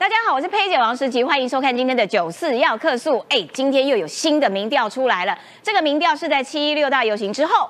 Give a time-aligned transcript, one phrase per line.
[0.00, 3.22] 大家好，我是佩姐王诗琪，欢迎收看今天的九四要客诉。
[3.28, 7.68] 哎，今天又有新的民调出来了，这个民调是在七一六大游行之后，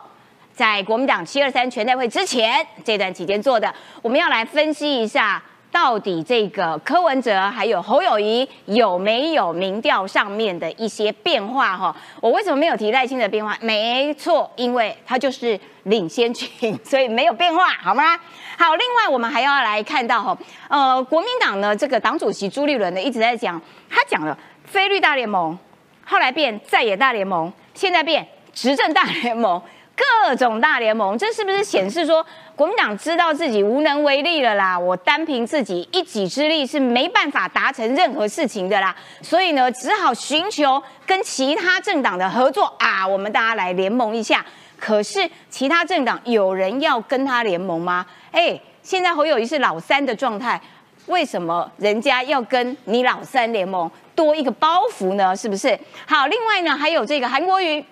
[0.54, 3.74] 在国民党七二三全代会之前这段期间做的。
[4.00, 5.42] 我们要来分析一下。
[5.72, 11.94] 到底这个柯文哲还有侯友谊有没有民调上面的一些变化哈？
[12.20, 13.56] 我为什么没有提赖清的变化？
[13.60, 18.18] 没错，因为他就是领先群，所以没有变化，好吗？
[18.58, 20.36] 好，另外我们还要来看到哈，
[20.68, 25.56] 呃，国民党呢这个党主席朱立伦呢一直在讲，他讲了非绿大联盟，
[26.04, 29.62] 后来变在野大联盟，现在变执政大联盟。
[30.24, 32.24] 各种大联盟，这是不是显示说
[32.56, 34.78] 国民党知道自己无能为力了啦？
[34.78, 44.44] 我单凭自己一己之力是没办法达成任何事情的啦，所以呢，只好寻求跟其他政党的合作啊，我们大家来联盟一下。
[44.78, 48.06] 可是其他政党有人要跟他联盟吗？
[48.30, 50.58] 哎，现在侯友谊是老三的状态，
[51.06, 55.36] 为什么人家要跟你老三联盟，多一个包袱呢？
[55.36, 55.78] 是不是？
[56.06, 57.84] 好，另外呢，还有这个韩国瑜。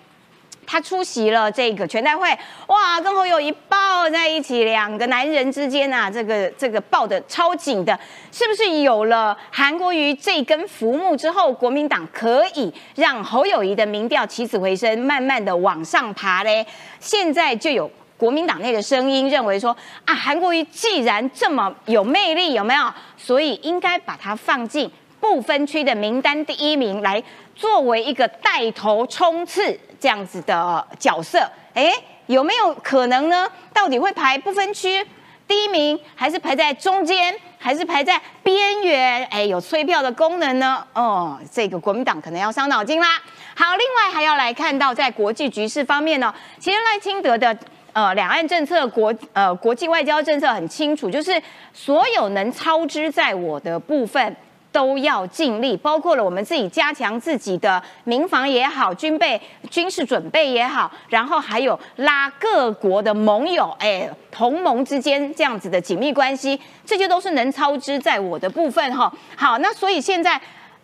[0.71, 2.29] 他出席了这个全代会，
[2.67, 7.99] 哇，跟侯友谊抱在一起，两个男人之间啊，这个这个抱的超紧的，
[8.31, 16.63] 是不是有了韩国瑜这根浮木之后，国民党可以让侯友谊的民调起死回生，慢慢的往上爬嘞？
[16.99, 19.75] 现在就有国民党内的声音认为说，
[20.05, 22.93] 啊，韩国瑜既然这么有魅力，有没有？
[23.17, 24.87] 所以应该把他放进
[25.19, 27.23] 不分区的名单第一名，来
[27.55, 29.79] 作为一个带头冲刺。
[29.99, 31.39] 这样子的角色，
[31.73, 31.91] 哎，
[32.27, 33.47] 有没有可能呢？
[33.73, 35.05] 到底会排不分区
[35.47, 39.25] 第一名，还是排在中间，还是排在边缘？
[39.25, 40.85] 哎，有催票的功能呢？
[40.93, 43.07] 哦，这个国民党可能要伤脑筋啦。
[43.55, 47.57] 好，另外还要来看到在国际局势方面呢，其实赖清德的
[47.91, 51.41] 呃两岸政策国呃国际外交政策很清楚，就是
[51.73, 54.35] 所有能操之在我的部分。
[54.71, 69.11] 都要尽力，包括了我们自己加强自己的民防也好，军备、军事准备也好，然后还有拉各国的盟友，哎，同盟之间这样子的紧密关系，这些都是能操之在我的部分哈。
[69.35, 70.39] 好，那所以现在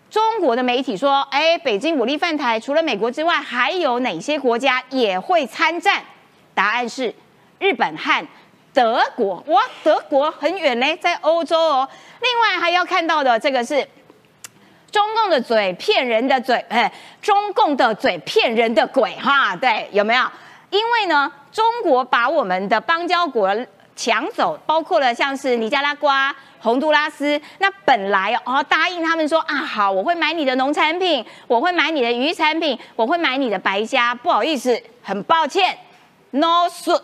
[0.09, 6.01] 中国的媒体说，哎，北京武力犯台，除了美国之外，还有哪些国家也会参战？
[6.53, 7.13] 答案是
[7.59, 8.25] 日本和
[8.75, 9.43] 德国。
[9.47, 11.89] 哇，德国很远呢，在欧洲哦。
[12.21, 13.87] 另外还要看到的，这个是
[14.91, 16.91] 中共的嘴骗人的嘴，哎，
[17.21, 20.23] 中共的嘴骗人的鬼，哈，对，有没有？
[20.69, 23.49] 因为呢，中国把我们的邦交国
[23.95, 35.77] 抢走，包括了像是尼加拉瓜、洪都拉斯，那本来哦答应他们说啊，好，我会买你的农产品，我会买你的鱼产品，我会买你的白虾，不好意思，很抱歉
[36.31, 37.01] ，no s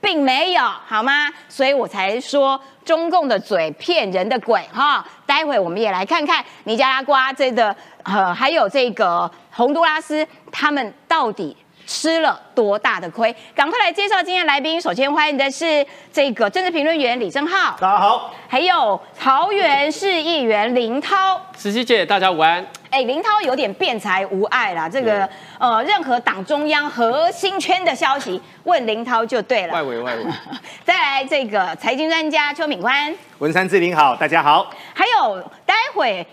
[0.00, 1.28] 并没有好吗？
[1.48, 5.04] 所以我才说中共的嘴骗人的鬼哈！
[5.26, 11.56] 待会我们也来看看尼加拉瓜这个呃，还有这个洪都拉斯，他们到底
[11.88, 13.34] 吃了多大的亏？
[13.54, 14.78] 赶快来介绍今天来宾。
[14.78, 22.64] 首先欢迎的是这个政治评论员李正浩，大家好；还有桃园市议员林涛，十七姐，大家午安。
[22.90, 25.26] 哎，林涛有点辩才无碍啦，这个
[25.58, 29.72] 呃，任何党中央核心圈的消息，问林涛就对了。
[29.72, 30.26] 外围外围。
[30.84, 34.70] 再来这个财经专家邱敏宽，文山志玲好，大家好。
[34.92, 36.26] 还有待会。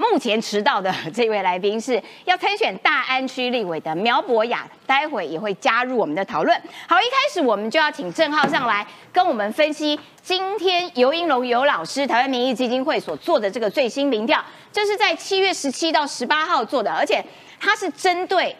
[0.00, 6.58] 目前迟到的这位来宾是要参选大安区立委的苗博雅，待会也会加入我们的讨论。
[6.88, 17.22] 好，一开始我们就要请郑浩上来跟我们分析今天尤英龙尤老师台湾民意基金会所做的这个最新民调，这是在七月十七到十八号做的，而且
[17.60, 18.56] 它是针对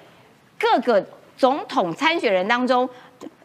[0.58, 1.02] 各个
[1.38, 2.86] 总统参选人当中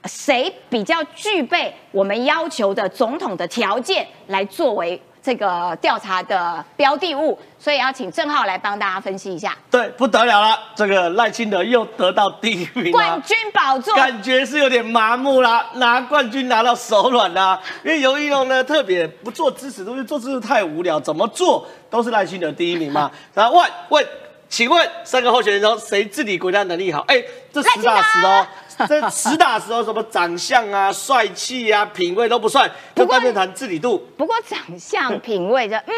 [0.03, 5.01] 谁比较具备我们要求的总统的条件来作为。
[5.25, 9.58] 这个调查的标的物，所以要请郑浩来帮大家分析一下。
[9.72, 17.59] 对，不得了了，这个赖清德又得到第一名，冠军宝座，感觉是有点麻木啦，拿冠军拿到手软啦。
[17.84, 23.10] 因为尤一龙呢，特别不做支持，都是做支持太无聊，怎么做都是赖清德第一名嘛。
[23.33, 24.07] 然后问问，
[24.48, 27.04] 请问三个候选人中谁治理国家能力好？
[27.07, 27.19] 哎，
[27.51, 28.45] 这实打实哦。
[28.88, 33.98] 这实打实哦，什么长相啊、帅气啊、品味都不算，就单面谈治理度。
[34.18, 35.94] 不过长相、品味的，嗯，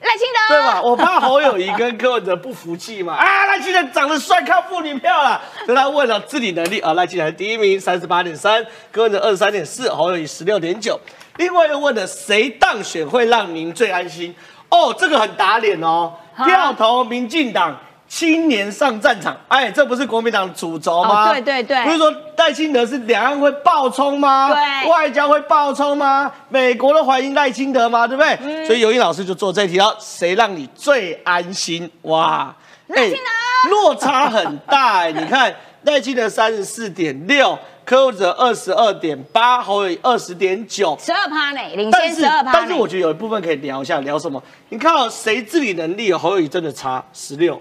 [0.00, 0.80] 赖清德对吧？
[0.82, 3.14] 我怕侯友谊跟柯文哲不服气嘛。
[3.14, 5.40] 啊，赖清德长得帅，靠妇女票了。
[5.66, 10.98] 所以他问了治理能力啊，赖清德第一名，三十八点三，柯文哲二十三点四，侯友谊十六点九。
[11.36, 14.34] 另外又问了谁当选会让您最安心？
[14.70, 16.14] 哦，这个很打脸哦，
[16.44, 17.78] 票投民进党。
[18.14, 21.30] 青年上战场，哎，这不是国民党的主轴吗？
[21.30, 24.50] 哦对对对不是说赖清德是两岸会爆冲吗？
[24.52, 26.30] 对外交会爆冲吗？
[26.50, 28.06] 美国都怀疑赖清德吗？
[28.06, 28.38] 对不对？
[28.42, 31.90] 嗯所以尤英老师就做这题了，谁让你最安心？
[32.02, 32.54] 哇，
[32.88, 35.50] 赖清德哎落差很大哎、 你看
[35.84, 40.94] 赖清德三十四点六，柯文哲二十二点八，侯友宜二十点九。
[41.00, 42.52] 十二趴呢，领但是先十二趴。
[42.52, 44.42] 但是我觉得有一部分可以聊一下，聊什么？
[44.68, 47.58] 你看到谁治理能力，侯友宜真的差十六，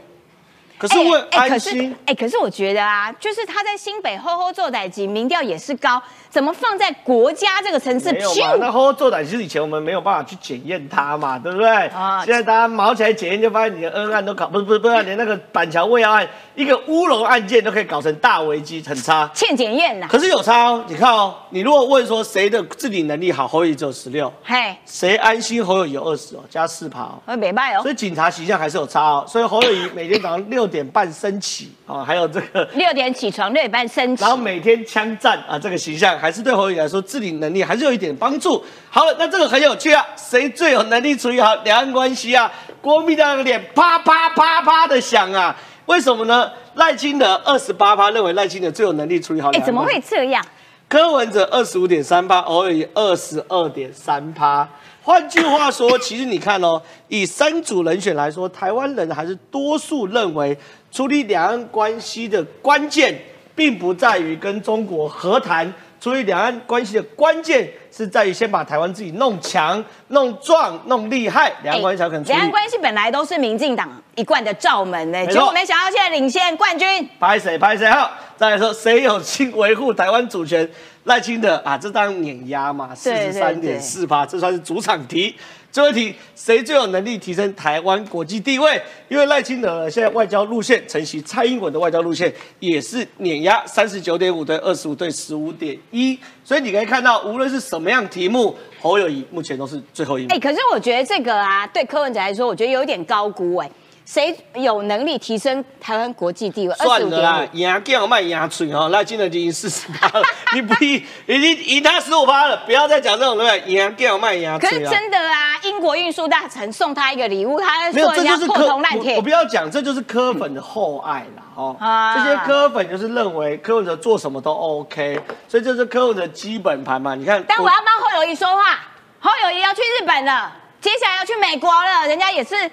[0.82, 8.12] 可是我哎可是安心，哎、可是我觉得啊，就是他在新北吼吼做歹级，民调也是高，怎么放在国家这个层次？
[8.12, 8.56] 没有嘛？
[8.60, 11.70] 那吼吼做歹，其实以前我们没有办法去检验他嘛，对不对？
[11.90, 19.30] 啊现在大家毛起来检验，就发现你的恩案都搞不是不是不是，连那个板桥未央案一个乌龙案件都可以搞成大危机，很差。
[19.36, 20.08] 欠检验呐。
[20.10, 27.20] 可是有差哦，你看哦，你如果问说谁的治理能力好，侯友宜只有十六，嘿，谁安心侯友宜有二十哦，加四趴哦。
[27.28, 34.32] 我没卖哦所，以警察形象还是有差哦，所以侯友宜每天早上六点半升起啊，还有这个， 六点起床，六点半升起然。
[34.32, 38.64] 后每天枪战啊，这个形象还是对侯友宜来说治理能力还是有一点帮助。
[38.90, 42.52] 好了，那这个很有趣啊，谁最有能力处理好两岸关系啊？
[42.82, 46.50] 国民党的脸啪啪啪啪的响啊，为什么呢？
[46.76, 49.84] 赖清德二十八趴认为赖清德最有能力处理好哎、怎么。
[49.84, 50.44] 会这样？
[50.88, 54.68] 柯文哲二十五点三趴，侯友宜二十二点三趴。
[55.04, 60.56] 换句话说，其实你看哦，以三组人选来说，台湾人还是多数认为
[60.92, 63.18] 处理两岸关系的关键，
[63.56, 72.36] 并不在于跟中国和谈，处理两岸关系的关键是在于先把台湾自己弄强、弄壮、弄厉害，两岸关系才有可能处理。
[72.36, 77.10] 两岸关系本来都是民进党一贯的罩门呢，结果没想到现在领先冠军。
[77.20, 80.70] 拍谁拍谁好，再来说谁有心维护台湾主权？
[81.06, 85.36] 赖清德啊，这当然碾压嘛，四十三点四八，这算是主场题。
[85.72, 88.80] 最后一题，谁最有能力提升台湾国际地位？
[89.08, 100.40] 因为赖清德呢，现在外交路线承袭蔡英文的外交路线，也是碾压三十九点五对二十五对十五点一，所以你可以看到，无论是什么样题目，侯友谊目前都是最后一名哎、。
[100.40, 103.72] 可是我觉得这个啊，对柯文哲来说，我觉得有点高估哎。
[104.12, 106.76] 谁有能力提升台湾国际地位？
[106.76, 114.86] 算了啦点，五，赢叫卖牙嘴哦，赖清德已经四十八了， 你不赢，已经赢他十五趴了，不要再讲这种东西，赢叫卖赢可是。
[114.90, 119.22] 真的啊，英国运输大臣送他一个礼物，他没有，说人家破这就是科我，铜烂铁我。
[119.22, 127.16] 不要讲，这就是柯粉的厚爱啦，哦，啊这些柯粉就是认为柯文哲做什么都 OK，所以这是柯文哲基本盘嘛。
[127.16, 128.78] 你看，但我要帮侯友谊说话，
[129.22, 132.70] 侯友谊要去日本了，接下来要去美国了，人家也是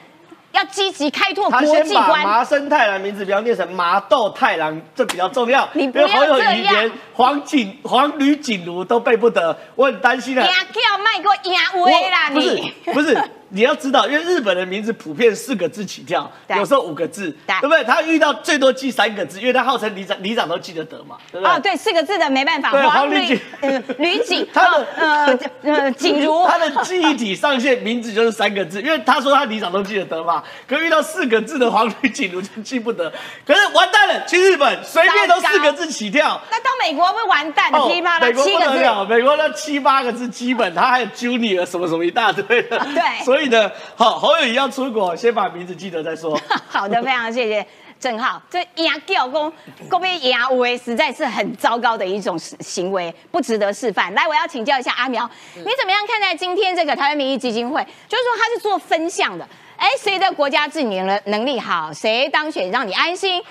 [0.53, 2.23] 要积极开拓他国先把际观。
[2.23, 5.69] 麻生太郎名字不要念成麻豆太郎，这比较重要。
[5.75, 10.45] 因你不要为侯友这样连黄景黄吕锦如都背不得，我很担心啊。
[10.45, 12.73] 呀，叫卖给我呀威啦不是你！
[12.93, 13.15] 不是，
[13.51, 17.85] 你要知道，因为日本的名字普遍四个字起跳，有时候五个字，对对不对？
[17.85, 21.55] 他遇到最多记三个字，因为他号称里长，里长都记得得嘛，对不对？
[21.55, 22.71] 哦，对，四个字的没办法。
[22.71, 33.11] 对黄黄吕锦呃吕锦，他的呃呃锦如， 他的记忆体上限名字就是三个字，因为他说他里长都记得得嘛，可遇到四个字的黄吕锦如就记不得，
[33.47, 36.41] 可是完蛋了，去日本随便都四个字起跳。
[36.51, 38.67] 那到美国会完蛋的，噼里啪啦哦美国七个字。
[38.69, 42.79] 不得了，美国那七八个字基本，他还有 Junior 什么什么一大堆的。
[42.79, 46.39] 对 所以呢，好，侯友宜要出国，先把名字记得再说。
[46.69, 47.67] 好的，非常谢谢
[47.99, 48.43] 郑浩。
[48.51, 49.53] 这牙叫公
[49.89, 54.13] 公被压威，实在是很糟糕的一种行为，不值得示范。
[54.15, 57.81] 来，我要请教一下阿苗，你怎么样看待今天这个台湾民意基金会？
[58.09, 63.43] 就是说他是做分项的，哎，谁的国家治理能能力好，谁当选让你安心。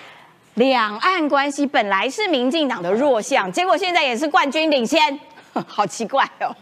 [0.55, 5.19] 两岸关系本来是民进党的弱项，结果现在也是冠军领先，
[5.67, 6.55] 好奇怪哦。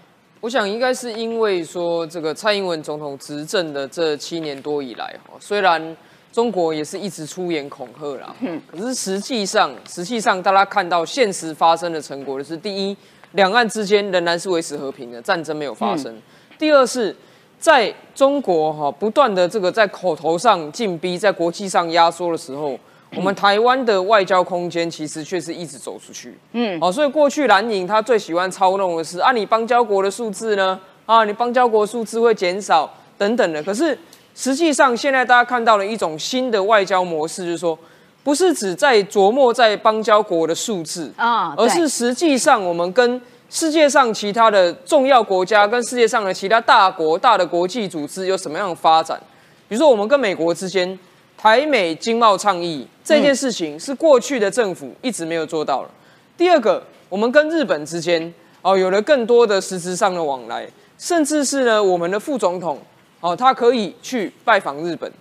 [0.45, 5.97] 我想应该是因为说这个蔡英文总统执政的这七年多以来，哈，虽然
[6.31, 8.35] 中国也是一直出言恐吓啦，
[8.71, 12.95] 可是实际上，实际上大家看到现实发生的成果的是，第一，
[13.31, 16.13] 两岸之间仍然是维持和平的，战争没有发生；
[16.59, 17.15] 第二是。
[17.57, 22.77] 在中国哈不断的这个在口头上进逼，在国际上压缩的时候，
[23.15, 26.38] 我们台湾的外交空间其实却是一直走出去。
[26.53, 30.79] 嗯，好，所以过去蓝营他最喜欢操弄的是啊，你邦交国的数字呢？
[31.05, 33.62] 啊，你邦交国数字会减少等等的。
[33.63, 33.98] 可是
[34.34, 37.77] 实际上，现在大家看到了一种新的外交模式，就是说，
[38.24, 49.17] 不是只在琢磨在邦交国的数字啊对而是实际上我们跟世界上其他的重要国家跟世界上的其他大国、大的国际组织有什么样的发展？
[49.69, 50.98] 比如说，我们跟美国之间
[51.45, 55.89] 台美经贸倡议这件事情，是过去的政府一直没有做到了。
[56.35, 58.33] 第二个，我们跟日本之间
[58.63, 62.79] 哦有了更多的实质上的往来，甚至是呢我们的副总统
[63.19, 65.11] 哦他可以去拜访日本，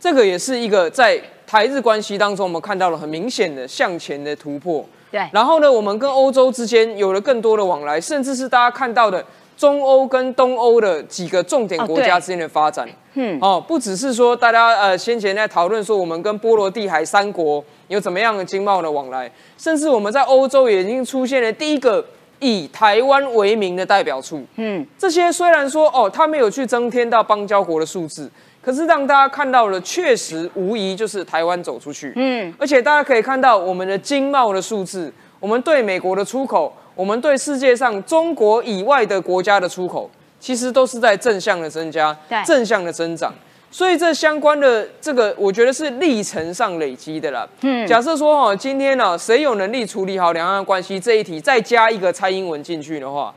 [0.00, 1.16] 这个也是一个在
[1.46, 4.84] 台日关系当中，我们看到了很明显的向前的突破。
[5.12, 9.24] 对，然后呢，我们跟欧洲之间有了更多的往来，甚至是大家看到的
[9.58, 12.88] 中欧跟东欧的几个重点国家之间的发展。
[13.14, 22.04] 嗯，哦，不只是说大家呃先前在讨论说我们跟波罗的海三国有怎么样的经贸的往来，甚至我们在欧洲也已经出现了第一个
[22.38, 24.40] 以台湾为名的代表处。
[24.54, 28.30] 嗯，这些虽然说哦，他没有去增添到邦交国的数字。
[28.60, 32.12] 可是让大家看到了，确实无疑就是台湾走出去。
[32.16, 35.10] 嗯，而且大家可以看到我们的经贸的数字，
[35.40, 43.32] 我们对美国的出口，我们对世界上中国以外的国家的出口，其实都是在正向的增加，正向的增长。
[43.70, 47.48] 所以这相关的这个，我觉得是历程上累积的啦。
[47.60, 53.32] 嗯，假设说哈，今天呢，谁有能力处理好两岸关系这一题，再加一个蔡英文进去的话，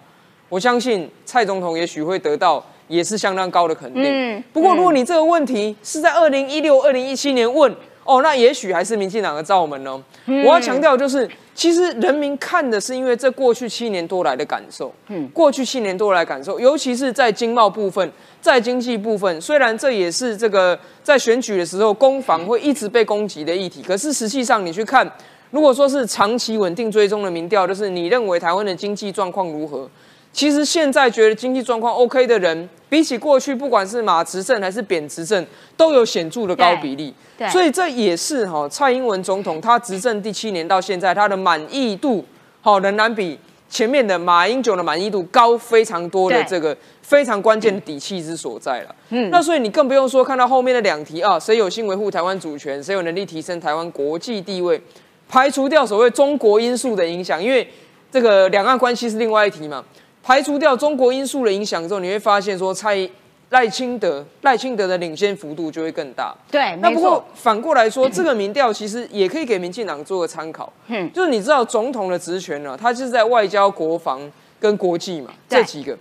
[0.49, 2.65] 我相信蔡总统也许会得到。
[2.87, 4.03] 也是相当高的肯定。
[4.03, 10.01] 嗯，不过如果你这个问题是在二零一六、二零一七年问，哦，那也许还是民进党的罩门哦。
[10.25, 14.93] 我要强调就是，其实人民看的是因为这过去七年多来的感受。
[15.07, 25.09] 嗯，过去七年多来感受，尤其是在经贸部分、在经济部分，虽然这也是这个在选举的时候攻防会一直被攻击的议题，可是实际上你去看，
[25.51, 29.89] 如果说是长期稳定追踪的民调，就是你认为台湾的经济状况如何？
[30.33, 35.45] 其实现在觉得经济状况 OK 的人，比起过去，不管是马执政还是扁执政，
[35.75, 37.13] 都有显著的高比例。
[37.37, 42.23] 对，所以这也是哈蔡英文总统他执政第七年到现在，他的满意度
[42.61, 43.37] 好仍然比
[43.69, 48.95] 前面的马英九的满意度高非常多的这个非常关键的底气之所在了。
[49.09, 54.81] 嗯，那所以你更不用说看到后面的两题啊，谁有心维护台湾主权，谁有能力提升台湾国际地位，
[55.27, 57.67] 排除掉所谓中国因素的影响，因为
[58.09, 59.83] 这个两岸关系是另外一题嘛。
[60.23, 63.09] 排除掉中国因素的影响之后，你会发现说蔡
[63.49, 66.33] 赖清德赖清德的领先幅度就会更大。
[66.49, 70.71] 对，那不过反过来说，这个民调其实也可以给民进党做个参考。
[70.87, 74.21] 嗯，就是你知道总统的职权呢，他就是在外交、国防
[74.59, 75.97] 跟国际嘛这几个。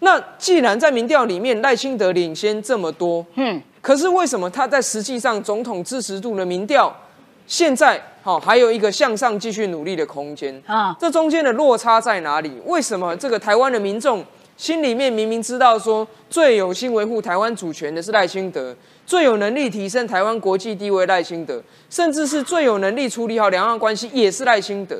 [0.00, 6.94] 那既然在民调里面赖清德领先这么多，嗯，可是为什么他在实际上总统支持度的民调？
[7.48, 10.92] 现在好，还有一个向上继续努力的空间啊！
[10.98, 12.60] 这中间的落差在哪里？
[12.64, 14.24] 为什么这个台湾的民众
[14.56, 18.74] 心里面明明知道说最有心维护台湾主权的是赖清德，
[19.06, 24.96] 最有能力提升台湾国际地位赖清德，甚至是最有能力处理好两岸关系也是赖清德？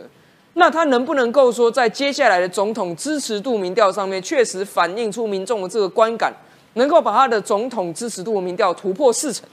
[0.54, 6.33] 那他能不能够说在接下来的总统支持度民调上面，确实反映出民众的这个观感，
[6.75, 9.45] 能够把他的总统支持度民调突破四成？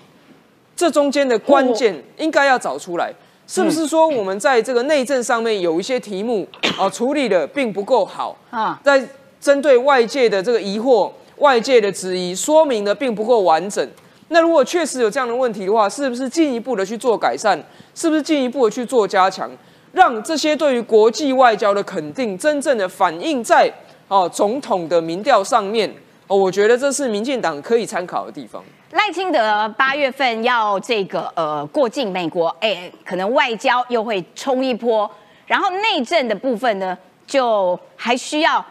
[0.76, 3.14] 这中间的关键应该要找出来，
[3.48, 6.48] 是不是说我们在这个内政上面有一些题目
[6.78, 8.80] 啊 处理的并不够好啊？
[8.84, 9.06] 在
[9.40, 13.86] 针对外界的这个疑惑、外界的质疑，说明的并不够完整。
[14.30, 17.62] 那如果确实有这样的问题的话，是不是进一步的去做改善？
[17.94, 19.52] 是不是进一步的去做加强，
[19.92, 23.72] 让这些对于国际外交的肯定真正的反映在
[24.08, 25.94] 哦总统的民调上面？
[26.28, 28.64] 哦，我觉得这是民进党可以参考的地方。
[28.94, 35.10] 赖清德八月份要这个呃过境美国，哎，可能外交又会冲一波，
[35.48, 36.96] 然后内政的部分呢，
[37.26, 38.64] 就还需要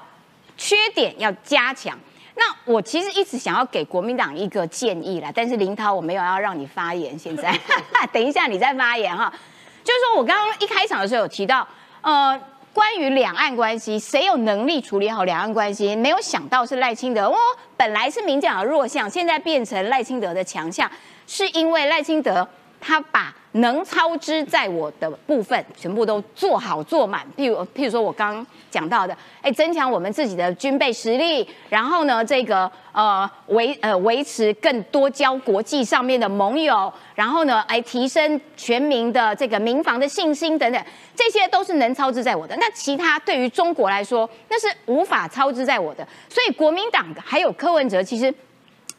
[0.57, 1.99] 缺点要加强。
[2.37, 7.53] 那我其实一直想要给国民党一个建议啦，但是林涛我没有要让你发言，现在
[8.13, 9.33] 等一下你再发言哈。
[9.83, 11.67] 就是说我刚刚一开场的时候有提到，
[12.01, 12.41] 呃。
[12.73, 15.95] 关于两岸关系，谁有能力处理好两岸关系？
[15.95, 17.37] 没有想到是赖清德哦，
[17.77, 20.91] 本来是民进党的弱项，现在变成赖清德的强项，
[21.27, 22.49] 是因为赖清德
[22.81, 23.35] 他把。
[23.53, 27.27] 能操之在我的部分，全部都做好做满。
[27.37, 40.83] 譬如，譬如说我刚刚讲到的，哎，增强我们自己的军备实力，然后呢，这个呃维呃维持更多交国际上面的盟友，然后呢，哎，提升全民的这个民防的信心等等，
[41.15, 42.57] 这些都是能操之在我的。
[42.57, 46.09] 那其他对于中国来说，那是无法操之在我的。
[46.31, 48.33] 所以国民党还有柯文哲，其实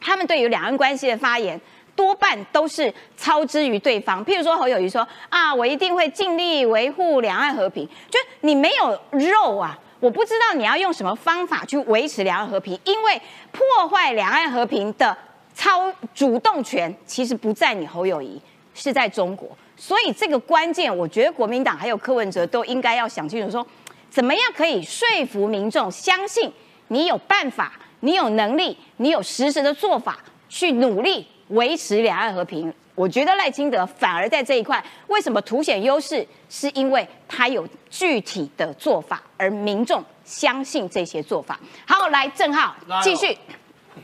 [0.00, 1.60] 他们对于两岸关系的发言。
[1.96, 4.24] 多半都是操之于对方。
[4.24, 7.88] 譬如说侯友谊说啊，我一定会尽力维护两岸和平。
[8.10, 12.78] 就你没有肉啊，我不知道你要用什么方法去维持两岸和平。
[12.84, 13.20] 因为
[13.52, 15.16] 破坏两岸和平的
[15.54, 18.40] 操主动权其实不在你侯友谊，
[18.74, 19.48] 是在中国。
[19.76, 23.66] 所以这个关键，我觉得国民党还有柯文哲都应该要想清楚，说
[24.08, 26.52] 怎么样可以说服民众相信
[26.88, 31.26] 你有办法，你有能力，你有实时的做法去努力。
[31.48, 36.26] 维持两岸和平，我觉得赖清德反而在这一块，为什么凸显优势？
[36.48, 41.58] 是因为他有具体的做法，而民众相信这些做法。
[41.86, 43.36] 好，来郑浩继续。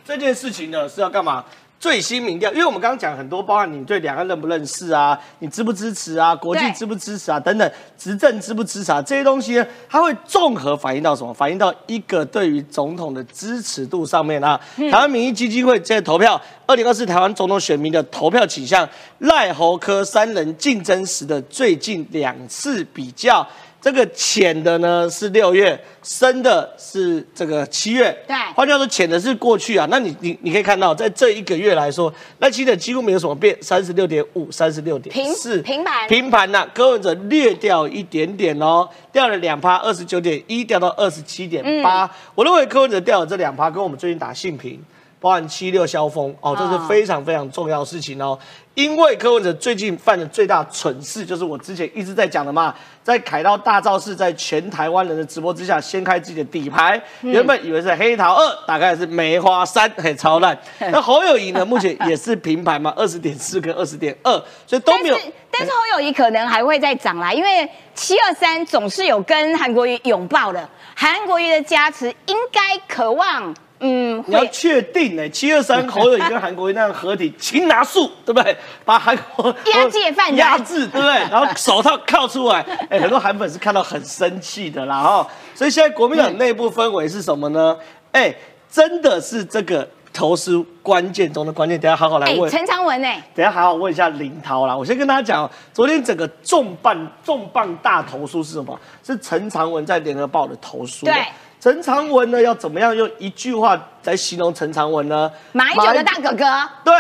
[0.05, 1.45] 这件事情呢是要干嘛？
[1.81, 11.33] 最新民调，因为我们刚刚讲很多，包含你对两岸认不认识啊，你支不支持啊，国际支不支持啊，等等，执政支不支持啊，这些东西呢，它会综合反映到什么？
[11.33, 14.61] 反映到一个对于总统的支持度上面啊。
[14.77, 18.87] 台湾民意基金会现在投票二零二四台湾总统选民的投票倾向，
[19.21, 23.47] 赖侯科三人竞争时的最近两次比较。
[23.81, 28.15] 这个浅的呢是六月，深的是这个七月。
[28.27, 29.87] 对换句话说，浅的是过去啊。
[29.91, 42.05] 那你你你可以看到，在这一个月来说，那其实几乎没有什么变，三十六点五，三十六点四，平盘平盘呐、柯文哲略掉一点点哦，掉了两趴，二十九点一掉到二十七点八。
[42.05, 44.79] 嗯我认为柯文哲掉了这两趴，跟我们最近打性平。
[45.23, 48.39] 包含七六消风哦，这是哦非常非常重要的事情哦。
[48.81, 60.59] 因为柯文哲最近犯的最大蠢事，就是我之前一直在讲的嘛，在凯道大造势，在全台湾人的直播之下，掀开自己的底牌，嗯原本以为是黑桃二，打开的是梅花三，嘿，超烂。
[60.79, 64.33] 那侯友谊呢，目前也是平盘嘛，二十点四跟二十点二，
[64.67, 65.15] 所以都没有。
[65.15, 78.57] 但是但是侯友谊可能还会再涨啦，因为七二三总是有跟韩国瑜拥抱的，韩国瑜的加持应该渴望，嗯，你要会确定呢、七二三侯友谊跟韩国瑜那样合体，擒拿术， 对不对？
[78.85, 80.31] 把韩国押解犯
[80.65, 81.15] 制，对不对？
[81.31, 82.61] 然后手套靠出来，
[82.91, 85.27] 哎、很多韩粉是看到很生气的啦，哈。
[85.55, 87.77] 所以现在国民党内部氛围是什么呢？
[88.13, 88.35] 哎、
[88.71, 92.51] 真的是这个投诉关键中的关键，等一下好好来哎问。
[92.51, 93.09] 陈长文呢？
[93.35, 94.77] 等一下好好问一下林涛啦。
[94.77, 98.79] 我先跟大家讲哦，昨天整个重磅重磅大投诉是什么？
[99.03, 101.07] 是陈长文在联合报的投诉。
[101.07, 101.15] 对，
[101.61, 105.31] 陈长文呢要怎么样用一句话来形容陈长文呢？
[105.53, 106.45] 马英九的大哥哥，
[106.85, 106.95] 对。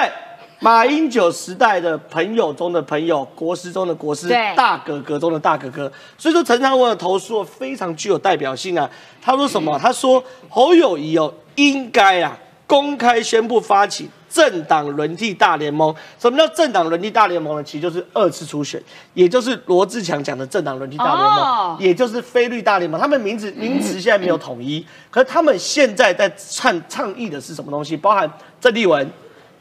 [0.62, 5.90] 马英九时代的朋友中的朋友，国师中的国师，大哥哥中的大哥哥。
[6.18, 8.86] 所以说，陈长文的投诉非常具有代表性啊。
[9.22, 9.78] 他说什么？
[9.78, 12.36] 他说侯友谊哦，应该啊
[12.66, 15.94] 公开宣布发起政党轮替大联盟。
[16.18, 17.62] 什么叫政党轮替大联盟呢？
[17.62, 18.82] 其实就是二次初选，
[19.12, 22.98] 也就是罗志强讲的政党轮替大联盟，哦也就是菲律大联盟。
[22.98, 27.96] 他们名字名词现在没有统一，可是他们现在在倡倡议的是什么东西？
[27.96, 29.06] 包含郑丽文。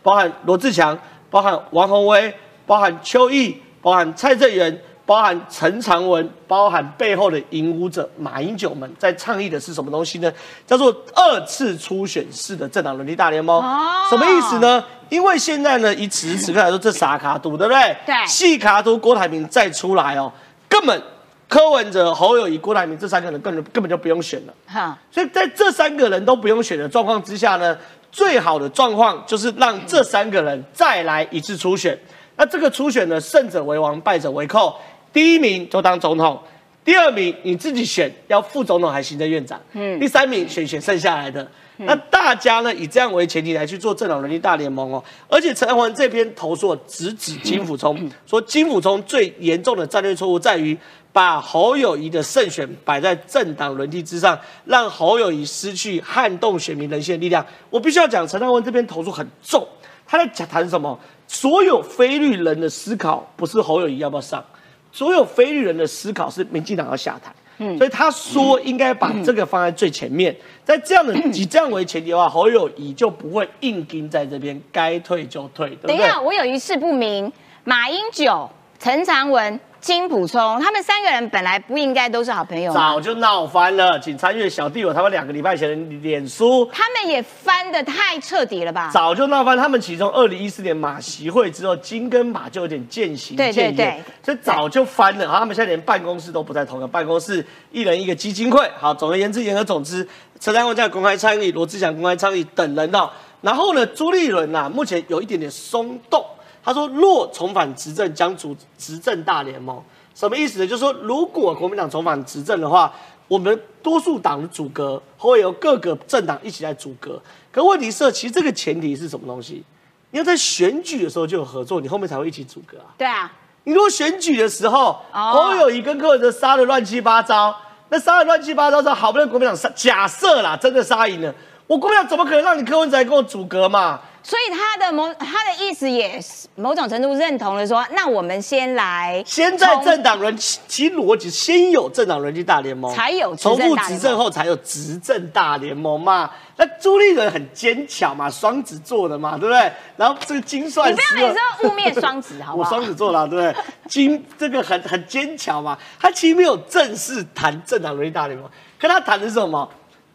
[0.02, 0.98] 包含罗志强，
[1.30, 2.34] 包含王宏威，
[2.66, 10.32] 包含邱毅，包含蔡正元，包含陈长文，包含背后的引舞者马英九们，在倡议的是什么东西呢？
[10.68, 13.60] 叫做二次初选式的政党轮替大联盟。
[13.60, 14.84] 哦什么意思呢？
[15.10, 17.98] 因为现在呢，以此时此刻来说，这傻卡赌，对不对？
[18.06, 20.32] 对细卡赌郭台铭再出来哦，
[20.68, 21.02] 根本
[21.48, 24.54] 柯文哲、侯友谊、郭台铭这三个人根本根本就不用选了。
[24.68, 27.76] 哈，所以在这三个人都不用选的状况之下呢，
[28.12, 32.00] 最好的状况就是让这三个人再来一次初选。
[32.36, 34.80] 那这个初选呢，胜者为王，败者为寇。
[35.12, 36.40] 第一名就当总统，
[36.86, 39.60] 第二名你自己选，要副总统还行政院长。
[39.74, 41.48] 嗯，第三名选选剩下来的。
[41.82, 50.78] 那大家呢以这样为前提来去做政党轮替大联盟哦，而且陈文这篇投诉直指金辅聪，说金辅聪最严重的战略错误在于
[51.14, 57.46] 把侯友谊的胜选摆在政党轮替之上，让侯友谊失去撼动选民人心的力量。
[57.70, 59.66] 我必须要讲，陈汉文这边投诉很重，
[60.06, 61.00] 他在讲谈什么？
[61.30, 64.44] 所有非律人的思考不是侯友谊要不要上，
[64.92, 67.34] 所有非绿人的思考是民进党要下台。
[67.78, 75.98] 所以他说应该把这个放在最前面，在这样的以这样为前提的话，侯友谊就不会硬盯在这边，该退就退，对不对？
[75.98, 77.30] 等一下，我有一事不明，
[77.66, 78.50] 马英九、
[78.80, 82.74] 陈长文、金普聪，他们三个人本来不应该都是好朋友？
[82.74, 88.92] 早就闹翻了，请参阅小弟有他们两个礼拜前的脸书，他们也翻的太彻底了吧？
[88.94, 89.58] 早就闹翻。
[89.58, 95.28] 他们其中二零一四年马习会之后，金跟马就有点渐行对渐对远，所以早就翻了。
[95.28, 98.70] 好他们现在连办公室都不在同一个办公室，一人一个基金会。
[98.78, 100.06] 好，总而言之，言而总之，
[100.42, 103.10] 陈丹文在公开参与，罗志祥公开参与等人哦。
[103.42, 106.22] 然后呢，朱立伦呐、目前有一点点松动。
[106.70, 109.82] 他说，若重返执政，将组执政大联盟。
[110.14, 110.68] 什么意思呢？
[110.68, 112.94] 就是说，如果国民党重返执政的话，
[113.28, 117.20] 我们多数党的阻隔会由各个政党一起来阻隔。
[117.52, 119.64] 可问题是，其实这个前提是什么东西？
[120.12, 122.94] 你要在选举的时候就有合作，你后面才会一起阻隔啊。
[123.00, 123.32] 对啊，
[123.64, 127.56] 你如果选举的时候，哦侯友谊跟柯文哲杀的乱七八糟，
[127.90, 131.34] 那杀的乱七八糟之后，好不容易国民党杀，假设啦，真的杀赢了，
[131.70, 134.00] 我国民党怎么可能让你柯文哲来跟我阻隔嘛？
[134.24, 146.32] 所以他的某他的意思也是某种程度认同了说，那我们先来先在政党轮，其逻辑先有政党轮替大联盟，才有重复执政后才有执政大联盟嘛。
[146.58, 149.72] 那朱立伦很坚强嘛，双子座的嘛，对不对？
[149.96, 152.78] 然后这个金算你不要每次都污蔑双子，好不好 我好？
[152.78, 153.64] 双子座啦，对不对？
[153.88, 159.70] 金这个很很坚强嘛，他其实没有正式谈政党轮替大联盟，可他谈的是什么？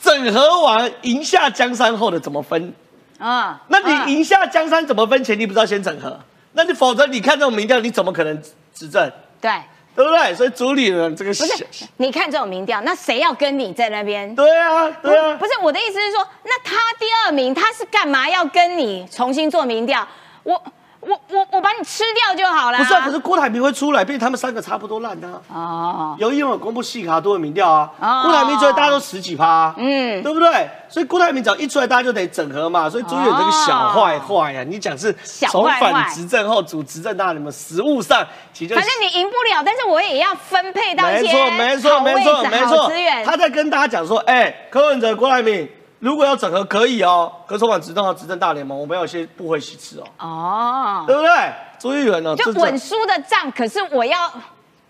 [0.05, 2.73] 整合完赢下江山后的怎么分？
[3.19, 5.39] 啊，那你赢下江山怎么分钱？
[5.39, 6.21] 你不知道先整合？
[6.53, 8.43] 那你否则你看这种民调，你怎么可能
[8.75, 9.11] 执政？
[9.41, 9.51] 对，
[9.97, 10.35] 对不对？
[10.35, 14.35] 所以主理人这个不是，你看这种民调，那谁要跟你在那边？
[14.35, 20.07] 对啊，对啊，不是我的意思是说，那他第二名，他是干嘛要跟你重新做民调？
[20.43, 20.63] 我。
[21.07, 22.79] 我我我把你吃掉就好了。
[22.79, 25.29] 不是啊，可是郭台铭会出来，毕竟他们三个差不多烂的。
[25.53, 26.17] 哦。
[26.19, 30.69] 有因为公布细卡多的民调啊，郭台铭出来大家都十几趴，嗯，对不对？
[30.89, 32.89] 所以郭台铭只要一出来，大家就得整合嘛。
[32.89, 35.13] 所以朱远这个小坏坏呀，你讲是
[35.51, 43.25] 重返执政后主执政大你们，实务上其实反正你赢不了，但是我也要分配到一些没错没错没错资源。
[43.25, 45.69] 他在跟大家讲说，哎，柯文哲、郭台铭。
[46.05, 50.05] 如果要整合可以哦，可是我执政要执政大联盟，我们有些部会席次哦。
[50.19, 51.31] 哦，对不对？
[51.79, 52.37] 朱议员呢？
[52.37, 54.31] 就稳输的账，可是我要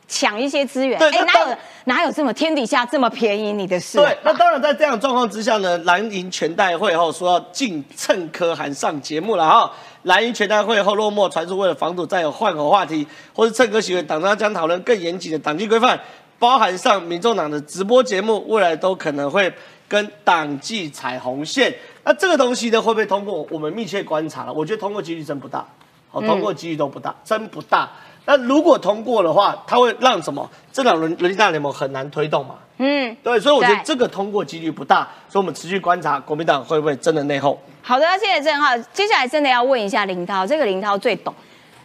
[0.08, 1.00] 抢一些资源。
[1.00, 3.96] 哎，哪有哪有这么天底下这么便宜你的事？
[3.98, 9.70] 对，那当然在这样状况之下呢，蓝营全代会后说要进蹭科函上节目了哈。
[10.02, 16.00] 蓝营全代会后落寞，传出为了防堵再有换口话题，或是蹭科行为，党中将讨论更严谨的党纪规范，
[16.40, 19.54] 包含上民众党的直播节目，未来都可能会。
[19.88, 23.46] 跟党纪彩虹线，那这个东西呢会不会通过？
[23.50, 25.66] 我们密切观察了，我觉得通过几率真不大，
[26.10, 27.90] 好，通过几率都不大，真不大。
[28.26, 30.48] 那如果通过的话，它会让什么？
[30.72, 32.54] 这两轮人大联盟很难推动嘛？
[32.78, 37.56] 嗯，对，所以我觉得这个通过几率不大，所以我们持续观察国民党会不会真的内讧。
[37.82, 38.76] 好的，谢谢郑浩。
[38.92, 41.32] 接下来真的要问一下林涛，这个林涛最懂。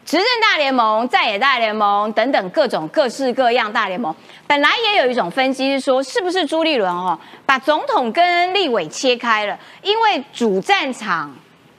[0.10, 4.12] 执政大联盟、在野大联盟等等各种各式各样大联盟，
[4.48, 11.32] 本来也有一种分析是说，是不是朱立伦哦，把总统跟立委切开了，因为主战场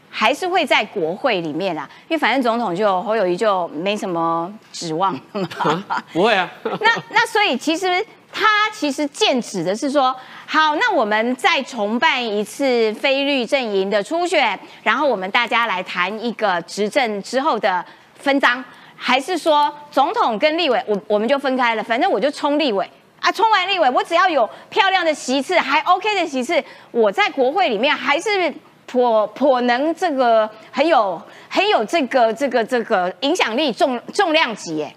[0.08, 6.04] 还是会在国会里面啊，因为反正总统就侯友谊就没什么指望嘛。
[6.12, 6.48] 不会啊。
[6.80, 7.88] 那那所以其实
[8.32, 10.14] 他其实剑指的是说，
[10.46, 17.84] 好，那我们再重办一次非绿阵营的初选，然后我们大家来谈一个执政之后的。
[18.20, 18.62] 分赃，
[18.96, 22.88] 还是说总统跟立委，我我们就分开了，反正我就冲立委
[23.20, 28.52] 啊，冲完立委，我只要有漂亮的席次，还 OK 的席次，我在国会里面还是
[28.86, 34.94] 颇颇能这个很有很有这个这个这个影响力重重量级耶。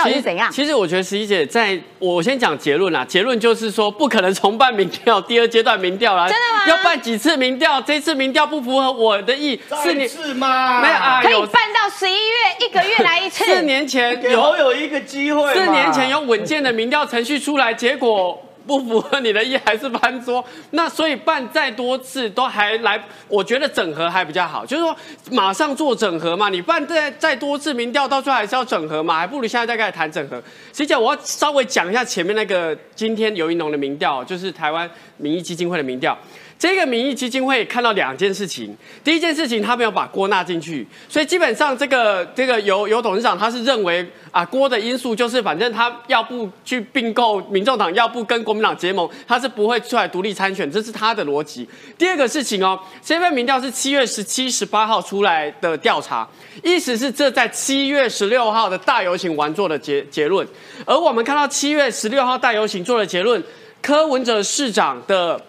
[0.00, 0.50] 到底是怎样？
[0.50, 3.04] 其实我觉得十一姐，在我先讲结论啦。
[3.04, 6.26] 结论就是说，不可能重办民调，第二阶段民调啦。
[6.26, 6.66] 真的吗？
[6.68, 7.80] 要办几次民调？
[7.82, 9.60] 这次民调不符合我的意。
[9.82, 10.80] 四次吗？
[10.80, 13.44] 没有啊，可以办到十一月，一个月来一次。
[13.44, 15.52] 四年前有有一个机会。
[15.52, 18.40] 四年前有稳健的民调程序出来，结果。
[18.66, 24.96] 不符合你的意还是搬桌，那所以办再多次都还来，我觉得整合还比较好，就是说
[25.30, 26.48] 马上做整合嘛。
[26.48, 30.36] 你办再再多次民调，到最后还是要整合嘛，还不如现在再开始谈整合。
[30.72, 36.16] 实际上我要稍微讲一下前面那个今天刘一农的民调，就是台湾民意基金会的民调。
[36.60, 51.66] 这个民意基金会看到两件事情，第一件事情他没有把郭纳进去，所以基本上这个这个有有董事长他是认为啊郭的因素就是反正他要不去并购民众党，要不跟国民党结盟，他是不会出来独立参选，这是他的逻辑。
[51.96, 56.28] 第二个事情哦，这份民调是七月十七、十八号出来的调查，
[56.62, 60.46] 意思是这在七月十六号的大游行完做的结结论，
[60.84, 63.42] 而我们看到七月十六号大游行做的结论，
[63.80, 65.40] 柯文哲市长的。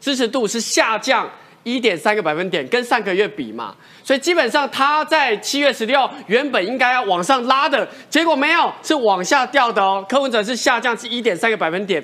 [0.00, 1.28] 支持度是下降
[1.62, 10.04] 一点三个百分点，跟上个月比嘛，所以基本上他在七月十六原本应该要往上拉的，结果没有，是往下掉的哦。
[10.08, 12.02] 柯文哲是下降是一点三个百分点，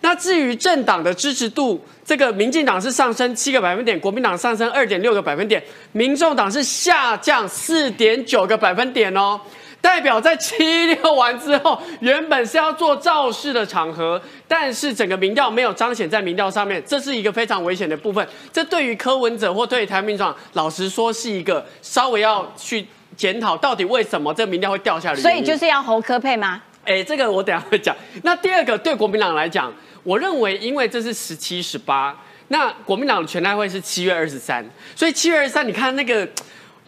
[0.00, 9.40] 那至于政党的支持度，这个民进党是上升七个百分点，国民党上升二点六个百分点，民众党是下降四点九个百分点哦。
[9.80, 18.26] 代表在七六完之后，原本是要做造势的场合，但是整个民调没有彰显在民调上面，这是一个非常危险的部分。
[18.52, 22.84] 这对于柯文哲或对于台民党，老实说是一个稍微要去
[23.16, 25.16] 检讨，到底为什么这民调会掉下来。
[25.20, 26.60] 所以就是要侯科配吗？
[26.84, 27.94] 哎，这个我等下会讲。
[28.24, 32.16] 那第二个对国民党来讲，我认为因为这是十七十八，
[32.48, 36.28] 那国民党的全代会是七月二十三，所以七月二十三，你看那个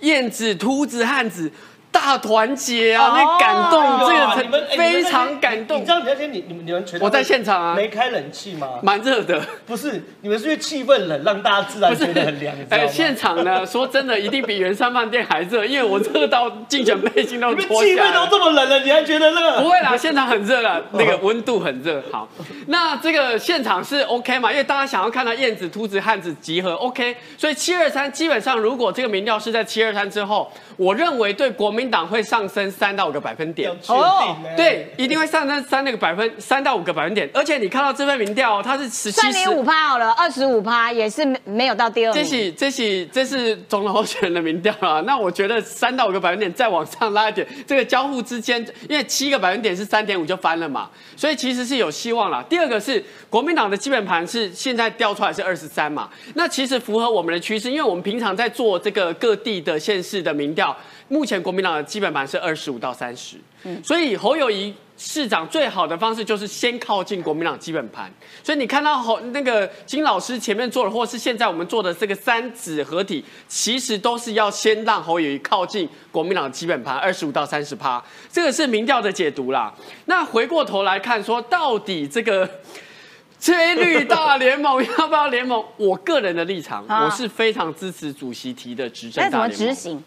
[0.01, 1.48] 燕子、秃子、汉子。
[1.90, 3.12] 大团结啊！
[3.14, 5.81] 那感动，这个非常感动。
[5.81, 8.68] 你知道那天你、你们、你们全我在现场啊，没开冷气吗？
[8.83, 9.42] 蛮热的。
[9.66, 12.55] 不是，你们是因为气氛冷，让大家自然觉得很凉。
[12.68, 17.87] 哎，现场呢，说真的，一定比原山饭店还热，因为我热到竞选背心都脱下。
[17.87, 19.62] 气氛都这么冷了，你还觉得热？
[19.62, 22.03] 不会啦，现场很热了，那个温度很热。
[22.12, 22.29] 好，
[22.66, 24.51] 那这个现场是 OK 嘛？
[24.51, 27.16] 因为大家想要看到燕子、秃子、汉子集合，OK。
[27.38, 31.78] 所以七二三基本上，如果这个民调是在七二三之后，我认为对国民。
[31.79, 33.77] 民党会上升三到五个百分点要。
[33.77, 34.49] 确定呢？
[34.57, 42.23] 对，一定会上升三那个百分三到五个百分点，而且你看到这份民调哦，它是十七十五趴好了，二十五趴也是没没有到第二名。
[42.23, 52.45] 这是这是这是总统候选人的民调啊，那我觉得三到五个百分点再往上拉一点，这个交互之间，因为七个百分点是三点五就翻了嘛，所以其实是有希望啦。
[52.49, 60.77] 第二个是国民党的基本盘是现在调出来是二十三嘛，那其实符合我们的趋势，因为我们平常在做这个各地的县市的民调，
[61.09, 63.37] 目前国民党的基本盘是二十五到三十，
[63.83, 64.75] 所以侯友谊。
[65.01, 68.11] 市长最好的方式就是先靠近国民党基本盘，
[68.42, 79.73] 所以你看到侯那个金老师前面做的，或是现在我们做的这个三子合体，其实都是要先让侯友谊靠近国民党的基本盘二十五到三十趴，这个是民调的解读啦。
[80.07, 82.51] 那回过头来看，说到底这个
[83.38, 85.64] 吹绿大联盟要不要联盟？
[85.77, 89.77] 我个人的立场，啊我是非常支持主席提的执政那怎么大联盟。
[89.77, 90.03] 执行？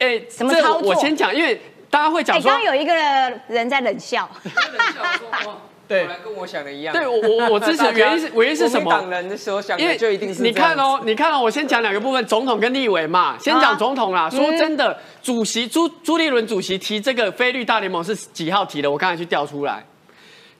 [0.00, 2.94] 哎，这怎么操作我先讲，因为大家会哎，讲说刚刚有一个
[3.46, 4.28] 人在冷笑，
[5.86, 6.94] 对，果然跟我想的一样。
[6.94, 8.90] 对我我我支持的原因是原因是什么？
[8.90, 13.36] 党人的时候想因为的就一定是你看哦，你看哦，我先讲两个部分，总统跟立委嘛。
[13.40, 18.90] 先讲总统啦，说真的，主席朱朱立伦主席提这个菲律大联盟是几号提的？
[18.90, 19.84] 我刚才去调出来。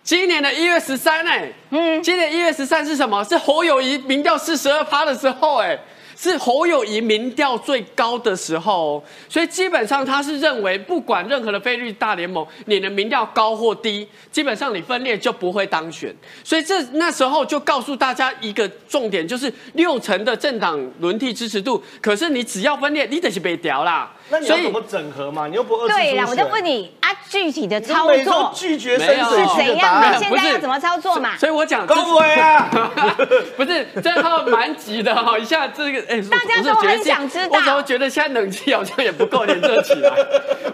[0.03, 3.22] 今年的一月十三哎，嗯，今年一月十三是什么？
[3.22, 5.79] 是侯友谊民调四十二趴的时候哎，
[6.20, 16.14] 是侯友谊民调最高的时候，所以基本上他是认为，不管任何的菲律大联盟，你的民调高或低，基本上你分裂就不会当选。
[16.44, 24.14] 所以这那时候就告诉大家一个重点，就是六成的政党轮替支持度，可是你只要分裂，你得是被调啦。
[24.31, 25.49] 所以那你要怎么整合嘛？
[25.49, 31.37] 你又不二次对啦，我就问你啊，具体的操作拒绝深没有是怎样的现在要怎么操作嘛？
[31.37, 32.69] 所以我讲这恭维啊！
[33.57, 40.12] 不是，这号蛮急的哈，一下这个哎，大家都很想知道我怎么觉得现在冷气好像也不够，有点热起来。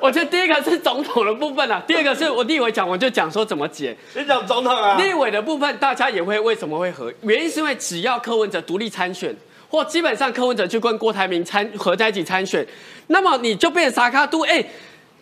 [0.01, 3.97] 我觉得第一个是总统的部分啊， 第二个是我立委讲，我就讲说怎么解。
[4.15, 4.97] 你讲总统啊？
[4.99, 7.13] 立委的部分，大家也会为什么会合？
[7.23, 9.35] 原因是因为只要柯文哲独立参选，
[9.69, 12.67] 或基本上柯文哲去跟郭台铭参合在一起参选，
[13.09, 14.65] 那么你就变成沙卡都哎。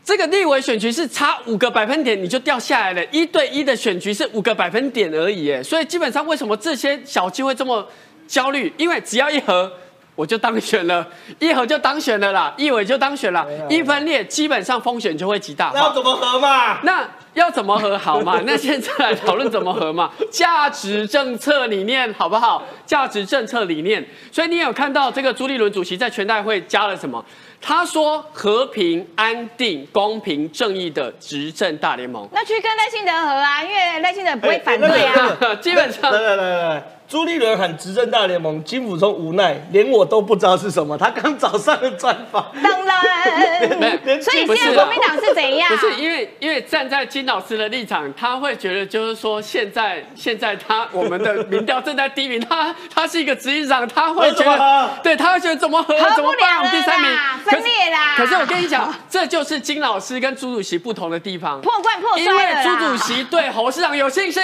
[0.07, 3.03] 这个立委选局是差五个百分点，你就掉下来了。
[3.07, 7.89] 一对一的选局是五个百分点而已，哎，所以基本上为什么这些小机会这么
[8.29, 8.71] 焦虑？
[8.77, 9.73] 因为只要一合，
[10.15, 11.07] 我就当选了，
[11.39, 15.73] 一合就当选了啦，一委就当选了，一分裂基本上风险就会极大。
[15.75, 16.79] 那要怎么合嘛？
[16.83, 18.41] 那要怎么合好嘛？
[18.47, 20.11] 那现在来讨论怎么合嘛？
[20.31, 22.63] 价值政策理念好不好？
[22.87, 27.25] 价值政策理念，所以你有看到这个朱立伦主席在全代会加了什么？
[27.61, 32.29] 他说和平、安定、公平、正义的执政大联盟。
[32.31, 35.37] 那去跟赖清德合啊，因为赖清德不会哎反对那啊。
[35.41, 40.97] 个基本上来来来来来，朱立伦喊执政大联盟，金辅聪无奈，连我都不知道是什么。
[40.97, 45.69] 他刚早上的专访，当然，所以现在国民党是怎样？
[45.69, 56.57] 不是因为因为站在金老师的立场，他会觉得就是说现在现在他我们的民调正在低迷，他他是一个执行长，他会觉得合对，他会觉得怎么合合不怎么办？
[56.57, 57.11] 了了我们第三名
[57.45, 61.61] 分裂啦可是我跟你讲，这就是金老师跟朱主席不同的地方。
[61.61, 62.45] 破罐破摔因为。
[62.65, 64.43] 朱主席对侯市长有信心，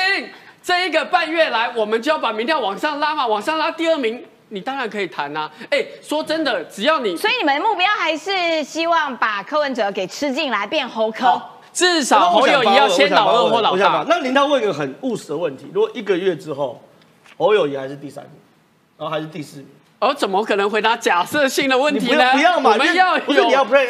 [0.62, 11.40] 这一个半月来，我们就要把民调往上拉嘛，往上拉第二名，你当然可以谈呐、哎，说真的，只要你所以你们的目标还是希望把柯文哲给吃进来，变猴科。
[11.72, 14.04] 至少侯友谊要先老二或老大。
[14.08, 16.82] 那林涛问一个很务实的问题：如果一个月之后，
[17.38, 18.32] 侯友谊还是第三名，
[18.98, 19.68] 然后还是第四名，
[20.00, 22.24] 而怎么可能回答假设性的问题呢？
[22.24, 22.70] 要不要嘛？
[22.72, 23.24] 我们要有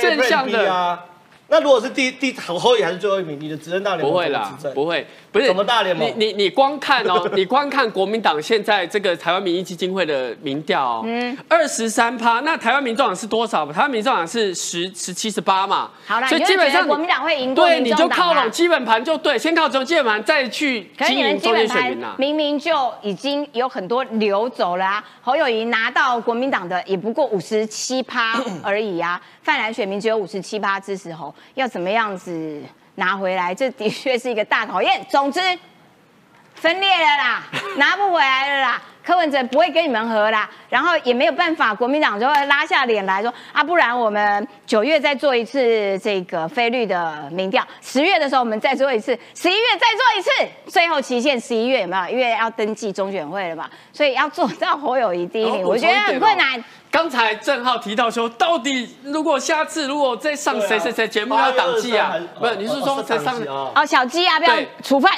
[0.01, 0.73] 正向的。
[0.73, 1.05] 啊。
[1.51, 6.07] 那如果是第第侯友谊还是最后一名，你的执政大联盟不会啦不会，不是什么大联盟？
[6.17, 13.67] 你你你光看哦， 你光看国民党现在这个台湾民意基金会的民调哦，嗯，二十三趴，那台湾民众党是多少？
[13.73, 22.15] 台湾民众党是十十七十八嘛，好啦，所以你就基本上国民党会赢过对，你就靠拢基本盘就对，先靠拢基本盘，再去可是你们基经营中间选民啊。
[22.17, 32.63] 明明就已经有很多流走了啊，侯友谊拿到国民党的也不过五十七趴 而已啊，泛蓝选民只有五十七趴支持侯，要怎么样子
[32.97, 33.55] 拿回来？
[33.55, 35.05] 这的确是一个大考验。
[35.09, 35.41] 总之，
[36.55, 37.43] 分裂了啦，
[37.77, 38.83] 拿不回来了啦。
[39.03, 52.09] 柯文哲不会跟你们合啦，然后也没有办法，国民党就会拉下脸来说啊，不然我们九月再做一次这个菲律的民调，十月的时候我们再做一次，十一月再做一次，最后期限十一月有没有？
[52.11, 56.63] 因为要登记中选会了嘛，所以要做到侯友谊第一名，然后补我觉得很困难。
[56.91, 62.15] 刚才郑浩提到说，到底如果下次如果再上谁谁谁节目要党纪啊？
[62.39, 63.37] 不是，你是说在上？
[63.43, 63.73] 啊？
[63.77, 65.11] 哦，小鸡啊不要对处分？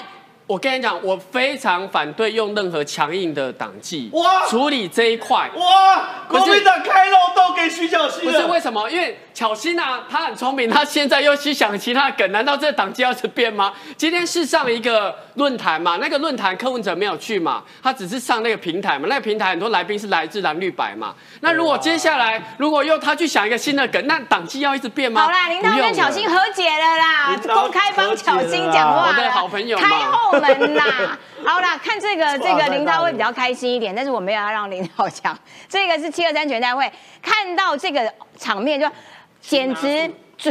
[0.47, 5.49] 我跟你讲，我非常反对用任何强硬的党纪哇处理这一块。
[5.55, 6.09] 哇！
[6.29, 8.91] 国民党开漏洞给徐小新，不是为什么？
[8.91, 13.73] 因为巧心啊，他很聪明，他现在又去想其他的梗，难道这个党纪要是变吗？
[13.97, 21.13] 今天是上一个论坛嘛，那个论坛柯文哲没有去嘛，他只是上那个平台嘛，那个平台很多来宾是来自蓝绿白嘛。
[21.41, 25.23] 那如果接下来如果又他去想一个新的梗，那党纪要一直变吗？
[25.23, 31.19] 好啦，林涛跟巧心和解了啦，公开帮巧心讲话我的好朋友嘛开后门啦。
[31.45, 35.37] 好啦，看这个这哇个林涛会比较开心一点，但是我没有要让林涛讲。
[35.69, 36.89] 这个是七二三全代会，
[37.21, 38.89] 看到这个场面就
[39.43, 40.51] 简直主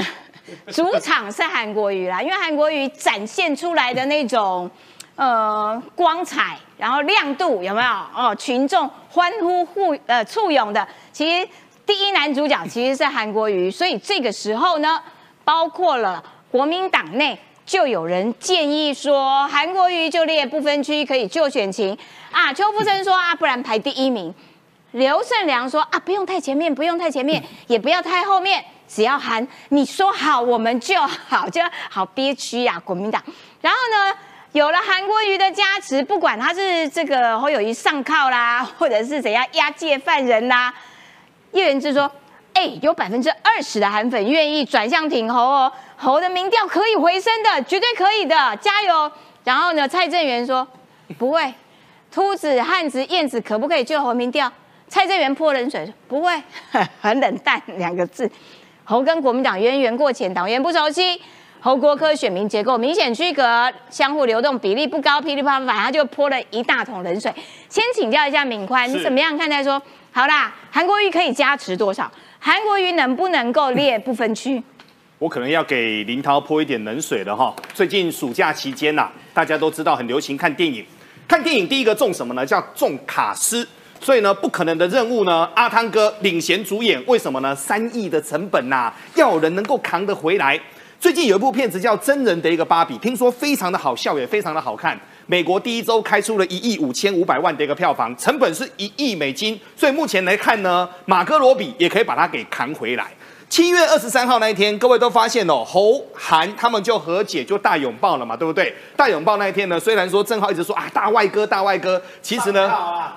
[0.71, 4.69] 主场是韩国瑜啦，因为韩国瑜展现出来的那种
[5.15, 7.89] 呃光彩，然后亮度有没有？
[8.15, 11.47] 哦，群众欢呼互呃簇拥的，其实
[11.85, 15.01] 第一男主角其实是韩国瑜，所以这个时候呢，
[15.43, 17.39] 包括了国民党内。
[17.63, 21.97] 就有人建议说，韩国瑜就列不分区可以就选情
[22.29, 22.51] 啊。
[22.51, 24.33] 邱富生说啊，不然排第一名。
[24.91, 28.61] 刘胜良说啊，不用太前面，不用太前面，也不要太后面，
[28.93, 33.23] 只要韩你说好，我们就好，就好憋屈呀、国民党。
[33.61, 34.17] 然后呢，
[34.51, 40.73] 有了韩国瑜的加持，不管他是这个侯友谊上靠啦，或者是怎样押解犯人啦，
[41.53, 42.11] 叶元之说，
[42.53, 49.09] 哎、有百分之二十的韩粉愿意转向挺侯哦，侯的民调可以回升的，绝对可以的，加油！
[49.45, 50.67] 然后呢，蔡正元说
[51.17, 51.53] 不会，
[52.11, 54.51] 秃子、汉子、燕子可不可以救侯民调？
[54.89, 56.43] 蔡正元泼冷水说不会，
[56.99, 58.29] 很冷淡两个字。
[58.83, 61.19] 侯跟国民党渊源过浅，党员不熟悉。
[61.59, 67.31] 侯国科选民结构明显区隔，相互流动比例不高，噼里啪啦，他就泼了一大桶冷水。
[67.69, 69.79] 先请教一下敏宽，你怎么样看待说？
[70.11, 72.11] 好啦，韩国瑜可以加持多少？
[72.39, 74.61] 韩国瑜能不能够列不分区？
[75.19, 77.55] 我可能要给林涛泼一点冷水了哈。
[77.75, 80.83] 最近暑假期间呐、大家都知道很流行看电影，
[81.27, 82.43] 看电影第一个中什么呢？
[82.43, 83.67] 叫中卡斯。
[84.01, 87.55] 所以呢，不可能的任务呢，阿汤哥领衔主演，为什么呢？
[87.55, 90.59] 三亿的成本呐、要有人能够扛得回来。
[90.99, 94.99] 最近有一部片子叫《真人的一个芭比》，听说非常的好笑，也非常的好看。
[95.27, 103.07] 美国第一周开出了一亿五千五百万的一个票房，成本是一亿美金，所以目前来看呢，马哥罗比也可以把它给扛回来。
[103.51, 108.73] 七月二十三号那一天，各位都发现哦，侯韩他们就和解，就大拥抱了嘛，对不对？
[108.95, 112.71] 大拥抱那一天呢，虽然说郑浩一直说啊大外哥大外哥，其实呢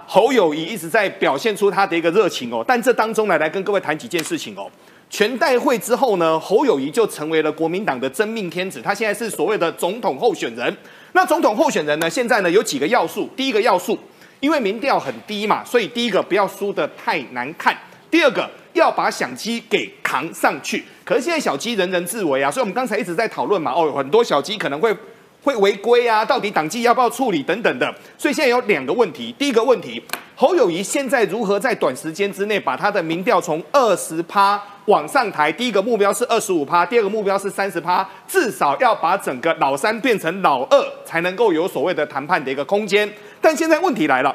[0.08, 2.64] 侯友谊一直在表现出他的一个热情哦。
[2.66, 4.68] 但这当中呢，来跟各位谈几件事情哦。
[5.08, 10.76] 全代会之后呢，侯友谊就成为了国民党的真命天子，他现在是所谓的总统候选人。
[11.12, 13.96] 那总统候选人呢，现在呢有几个要素，第一个要素，
[14.40, 17.78] 因为民调很低嘛，所以第一个不要输得太难看。
[18.10, 24.94] 第二个要把小鸡给扛上去，可是现在小鸡人人自危啊，所以我们刚才一直在讨论嘛，哦，很多小鸡可能会
[25.42, 30.02] 会违规啊，到底党纪要不要处理等等的，所以现在有两个问题，第一个问题，
[30.34, 35.52] 侯友谊现在如何在短时间之内把他的民调从二十趴往上抬？
[35.52, 43.08] 第一个目标是二十五趴，第二个目标是三十趴，至少要把整个老三变成老二，才能够有所谓的谈判的一个空间。
[43.40, 44.34] 但现在问题来了。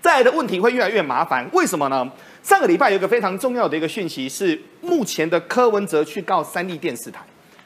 [0.00, 2.04] 再来的问题会越来越麻烦，为什么呢？
[2.42, 7.20] 上个礼拜有一个非常重要的一个讯息是，目前的柯文哲去告三立电视台，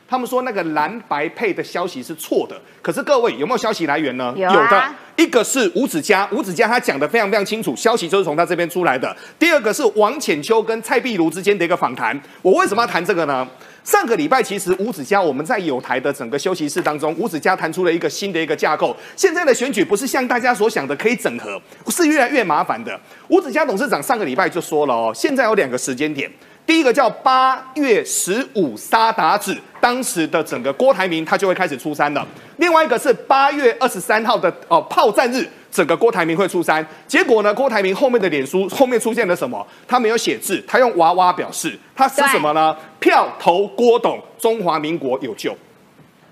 [0.06, 2.60] 他们说那个蓝白配的消息是错的。
[2.82, 4.34] 可是各位有没有消息来源呢？
[4.36, 9.16] 有啊的，一个是吴子嘉，吴子嘉他讲的非常非常清楚，消息就是从他这边出来的。
[9.38, 12.20] 第二个是王浅秋跟蔡碧如之间的一个访谈。
[12.42, 13.48] 我为什么要谈这个呢？
[13.86, 18.94] 上个礼拜其实五子家我们在有台的整个休息室当中，五子嘉谈出了一个新的一个架构。
[19.14, 23.00] 现在的选举不是像大家所想的可以整合，是越来越麻烦的。
[23.28, 26.28] 五子家董事长上个礼拜就说了哦，现在有两个时间点。
[26.66, 32.26] 第一个叫八月十五沙达子，当时的整个郭台铭他就会开始出山了。
[32.56, 36.84] 另外一个是八月二十三号的哦炮战日，整个郭台铭会出山。
[37.06, 39.64] 结果呢，郭台铭后面的脸书后面出现了什么？
[39.86, 42.76] 他没有写字，他用娃娃表示，他是什么呢？
[42.98, 45.56] 票投郭董，中华民国有救。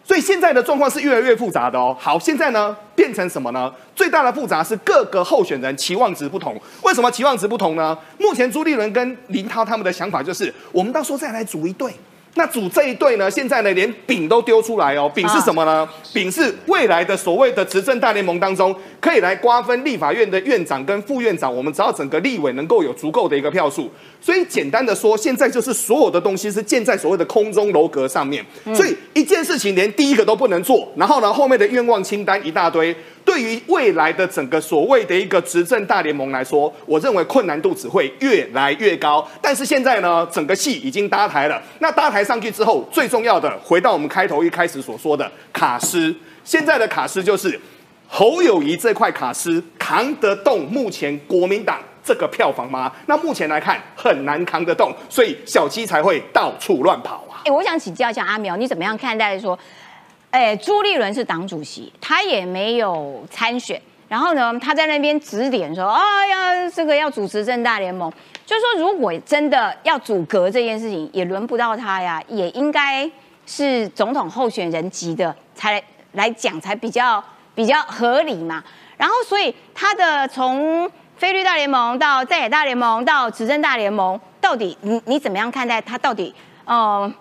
[0.05, 1.97] 所以现在的状况是越来越复杂的哦。
[1.99, 3.73] 好，现在呢变成什么呢？
[3.97, 6.61] 最大的复杂是各个候选人期望值不同。
[6.83, 7.97] 为什么期望值不同呢？
[8.19, 11.93] 目前朱立伦跟林涛他们的想法就是，我们到时候再来组一队。
[12.37, 13.31] 那组这一队呢？
[13.31, 15.11] 现在呢，连饼都丢出来哦。
[15.15, 15.89] 饼是什么呢？
[16.13, 21.55] 饼是未来的所谓的执政大联盟当中，可以来瓜分立法院的院长跟副院长。
[21.55, 23.89] 我们只要整个立委能够有足够的一个票数，
[24.21, 28.45] 所以简单的说，现在就是所有的东西是建在所谓的空中楼阁上面。
[28.75, 32.95] 所以一件事情连第一个都不能做，然后呢，后面的愿望清单一大堆。
[33.25, 39.27] 对于未来的整个所谓的一个执政大联盟来说，我认为困难度只会越来越高。
[39.41, 41.63] 但是现在呢，整个戏已经搭台了。
[41.79, 47.61] 那搭台上去之后，最重要的回到我们开头一开始所说的卡斯，现在的卡斯就是
[48.09, 52.93] 侯友谊这块卡斯扛得动目前国民党这个票房吗？
[53.07, 57.43] 那目前来看很难扛得动，所以小七才会到处乱跑啊。
[57.45, 59.59] 哎，我想请教一下阿苗，你怎么样看待说，
[60.31, 68.13] 哎，朱立伦是党主席，他也没有参选，然后呢，他在那边指点说，哎呀，这个要组织正大联盟，
[68.47, 73.11] 就是说，如果真的要阻隔这件事情，也轮不到他呀，也应该
[73.47, 75.83] 是总统候选人级的才
[76.13, 77.23] 来讲才比较
[77.55, 78.63] 比较合理嘛。
[78.97, 85.99] 然后，所以他的从菲律大联盟到在野大联盟到执政大联盟，到底你你怎么样看待他？
[85.99, 86.35] 到底
[86.65, 87.13] 呃？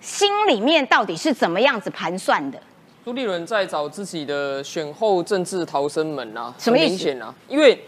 [0.00, 2.58] 心里面到底是怎么样子盘算的？
[3.04, 6.54] 朱立伦在找自己的选后政治逃生门啊？
[6.56, 7.34] 什么意思啊？
[7.48, 7.78] 因为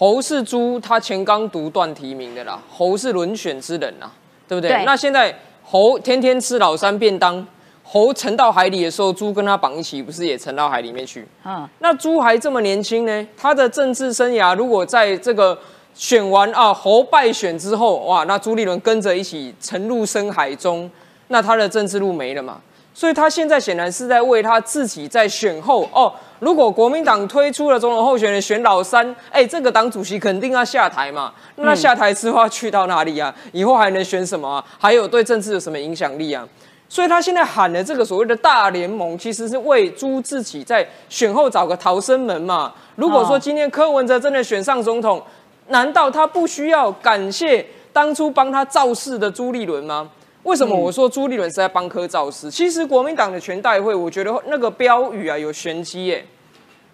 [0.00, 4.10] 侯是猪，他前刚独断提名的啦，侯是轮选之人啊，
[4.48, 4.82] 对不对？
[4.86, 7.46] 那现在侯天天吃老三便当，
[7.84, 11.28] 侯沉到海里的时候，猪跟他绑一起，不是也沉到海里面去？
[11.44, 15.58] 嗯，那猪还这么年轻呢，他的政治生涯如果在这个
[15.92, 20.90] 选完啊侯败选之后，哇，那朱立伦跟着一起沉入深海中。
[21.28, 22.58] 那他的政治路没了嘛？
[22.94, 26.10] 所以他现在显然是在为他自己在选后哦。
[26.40, 31.32] 如果国民党推出了总统候选人选老三，哎，这个党主席肯定要下台嘛。
[31.56, 33.32] 那下台之后去到哪里啊？
[33.52, 34.64] 以后还能选什么啊？
[34.78, 36.46] 还有对政治有什么影响力啊？
[36.88, 42.72] 所以他现在喊的这个所谓的大联盟，其实是为朱自己在选后找个逃生门嘛。
[42.96, 45.22] 如果说今天柯文哲真的选上总统，
[45.68, 50.10] 难道他不需要感谢当初帮他造势的朱立伦吗？
[50.42, 52.50] 为什么我说朱立伦是在帮科造势？
[52.50, 56.24] 其实国民党的全代会，我觉得那个标语啊有玄机耶。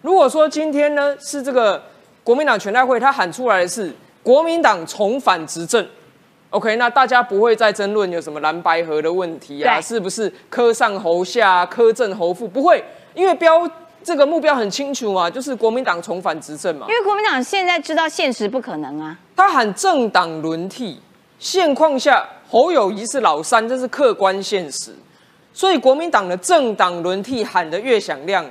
[0.03, 1.81] 如果说今天呢是这个
[2.25, 3.95] 国民党全代会，他喊出来的是
[4.25, 5.87] 国民党重返执政
[6.51, 12.49] ，OK，那大家不会再争论有什么蓝白河的问题啊，是不是科上侯下、科正侯副？
[12.49, 12.83] 不会，
[13.15, 13.69] 因为标
[14.03, 16.87] 这个目标很清楚嘛，就是国民党重返执政嘛。
[16.89, 21.01] 因为国民党现在知道现实不可能啊，他喊政党轮替，
[21.39, 22.27] 现况下。
[22.49, 24.95] 侯友谊是老三，这是客观现实，
[25.53, 28.45] 所以国民党的政党轮替喊得越响亮，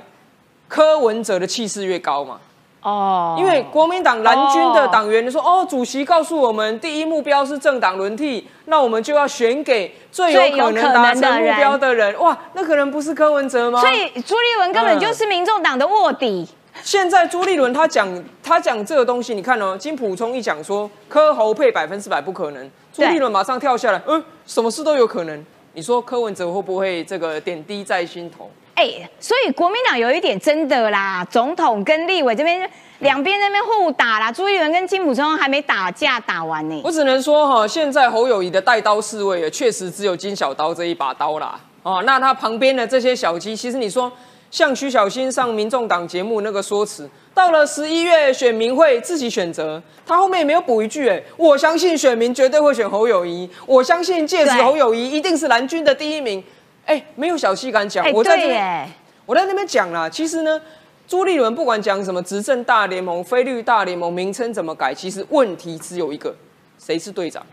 [0.68, 2.38] 柯文哲的气势越高嘛。
[2.82, 12.16] 哦，因为国民党蓝军的党员说，哦，主席告诉我们，第一目标是政党轮替，那我们就要选给最有可能达成目标的人。
[12.20, 13.80] 哇，那可能不是柯文哲吗？
[13.80, 16.48] 所以朱立伦根本就是民众党的卧底。
[16.82, 18.06] 现在朱立伦他讲
[18.42, 22.70] 他讲这个东西，你看哦，金普聪一讲说柯侯配百分之百不可能。
[22.96, 25.44] 朱立伦马上跳下来，嗯，什么事都有可能。
[25.74, 28.50] 你说柯文哲会不会这个点滴在心头？
[28.74, 32.66] 哎，所以国民党有一点真的啦，总统跟立委这边
[33.00, 34.32] 两边那边互打啦。
[34.32, 36.80] 朱立伦跟金普聪还没打架打完呢。
[36.82, 41.60] 我只能说哈，现在侯友谊的带刀侍卫确实只有金小刀这一把刀啦。
[41.82, 44.10] 哦，那他旁边的这些小鸡，其实你说。
[44.48, 56.42] 像徐小新上民众党节目那个说辞，到了十一月选民会自己选择，他后面也没有补一句，哎，我相信选民绝对会选侯友谊，我相信届时侯友谊一定是蓝军的第一名，
[56.86, 58.90] 哎，没有小气敢讲，我在这边，
[59.26, 60.58] 我在那边讲啦，其实呢，
[61.06, 66.34] 朱立伦不管讲什么执政大联盟、非绿大联盟名称怎么改，其实问题只有一个，
[66.78, 67.44] 谁是队长？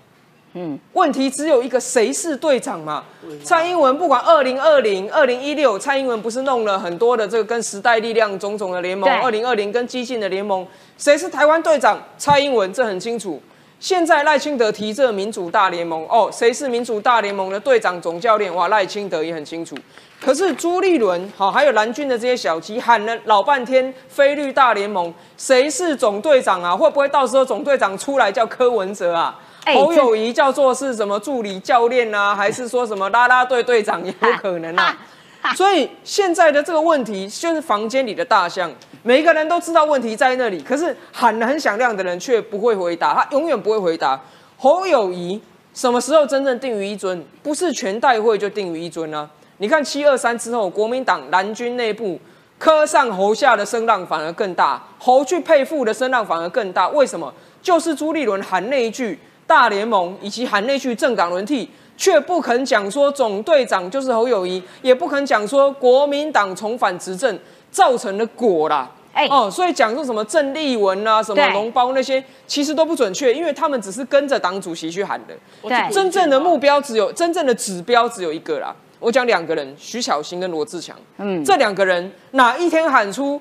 [0.56, 3.04] 嗯，问题只有一个，谁是队长嘛？
[3.44, 10.66] 蔡英文不管二零二零、二零一六，蔡英文不是弄了很多的这个跟时代力量种种的联盟，二零二零跟激进的联盟，
[10.98, 12.00] 谁是台湾队长？
[12.20, 13.42] 蔡英文这很清楚。
[13.80, 18.54] 现在赖清德提这民主大联盟，哦，谁是民主大联盟的队长总教练？
[18.56, 19.76] 哇，赖清德也很清楚。
[20.22, 26.74] 可是朱立伦，好，还有蓝军的这些小鸡喊了老半天，菲律大联盟，谁是总队长啊？
[26.74, 29.38] 会不会到时候总队长出来叫柯文哲啊？
[29.74, 34.98] 侯友谊叫做是什么助理教练啊，还是说什么拉拉队队长也有可能啊？
[35.56, 38.72] 所以现在的这个问题就是房间里的大象，
[39.04, 44.20] 每一个人都知道问题在那里，可是喊得很响亮的人却不会回答，他永远不会回答。
[44.58, 45.42] 侯友谊
[45.74, 47.26] 什么时候真正定于一尊？
[47.42, 49.30] 不是全代会就定于一尊呢？
[49.58, 52.20] 你看七二三之后，国民党蓝军内部
[52.58, 56.88] 科上侯下的声浪反而更大，侯去配副的声浪反而更大。
[56.90, 57.34] 为什么？
[57.62, 59.20] 就是朱立伦喊那一句。
[59.46, 67.38] 大联盟以及喊那句政党轮替，却不肯讲说总队长就是侯友谊，也不肯讲说国民党重返执政
[67.72, 68.90] 造成的果啦。
[69.14, 75.36] 哎哦，所以讲说什么郑丽文啊，什么龙包那些，其实都不准确，因为他们只是跟着党主席去喊的。
[75.62, 78.76] 对，真正的目标只有真正的指标只有一个啦。
[79.00, 80.96] 我讲两个人，徐小新跟罗志强。
[81.18, 83.40] 嗯，这两个人哪一天喊出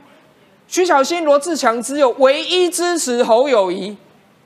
[0.69, 3.97] 徐小新、罗志强只有唯一支持侯友谊？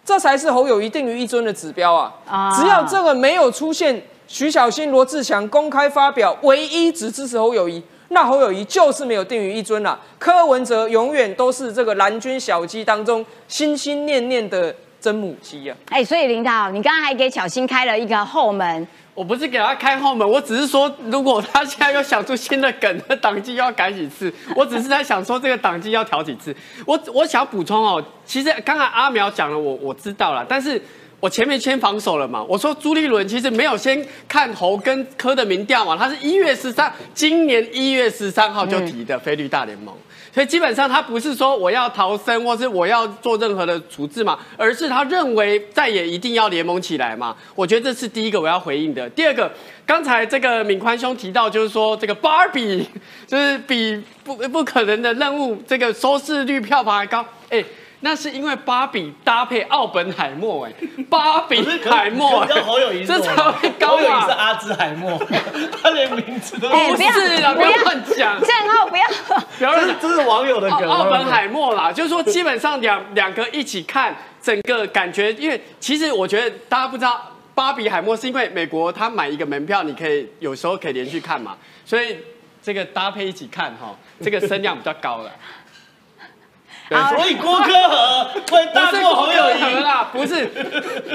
[0.06, 2.14] 这才是侯友谊定于一尊的指标啊！
[2.28, 9.98] 啊只要这个没有出现，徐小新、罗志祥公开发表唯一只支持侯友谊，那侯友谊就是没有定于一尊啊。
[10.16, 15.76] 柯文哲永远都是这个蓝军小鸡当中心心念念的真母鸡啊。
[15.90, 18.86] 哎，所以领导，你刚刚还给巧心开了一个后门，
[19.16, 24.30] 我不是给他开后门，我只是说，如果他现在又想出新的梗，那党纪要改几次？
[24.54, 26.54] 我只是在想说，这个党纪要调几次？
[26.84, 30.80] 我我想补充哦，其实刚才阿苗讲了，我我知道了，但是
[31.18, 32.44] 我前面先防守了嘛。
[32.44, 39.94] 我说朱立伦其实没有先看侯跟柯的民调嘛，他是一月十三，今年一月十三号就提的菲律大联盟。
[40.36, 47.34] 所以基本上他不是说我要逃生，或是我要做任何的处置嘛，而是他认为再也一定要联盟起来嘛。
[47.54, 49.08] 我觉得这是第一个我要回应的。
[49.08, 49.50] 第二个，
[49.86, 52.86] 刚才这个敏宽兄提到，就是说这个芭比
[53.26, 57.64] 就是比不不可能的任务，这个收视率票房还高，哎。
[58.00, 60.72] 那是因为芭比搭配奥本海默，哎，
[61.08, 64.36] 芭比海默，这好有意思，这才会高侯友谊是啊！
[64.38, 65.18] 阿兹海默，
[65.82, 69.04] 他连名字都哎 不是啦，不要乱讲，正浩不要，
[69.58, 69.98] 不要乱讲。
[70.00, 70.88] 这是 这是网友的梗。
[70.88, 82.18] 奥本海默啦，就是说基本上两两个一起看，整个感觉，因为其实我觉得大家不知道，芭比海默是因为美国他买一个门票，你可以有时候可以连续看嘛，所以
[82.62, 85.30] 这个搭配一起看哈，这个声量比较高了。
[86.90, 89.60] 好所以郭科和会不大过是郭侯友谊。
[89.60, 90.36] 科和啦，不是，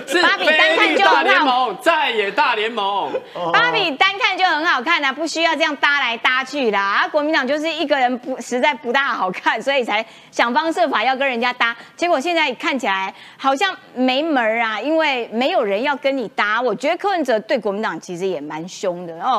[0.05, 3.11] 是芭比单看就很好联盟，在野大联盟。
[3.53, 7.07] 芭比单看就很好看啊，不需要这样搭来搭去啦啊。
[7.07, 11.73] 国民党就是一个人不实在不大好看，所以才想方设法要跟人家搭。
[11.95, 16.61] 结果现在看起来好像没门儿啊，因为没有人要跟你搭。
[16.61, 19.29] 我觉得柯文哲对国民党其实也蛮凶的哦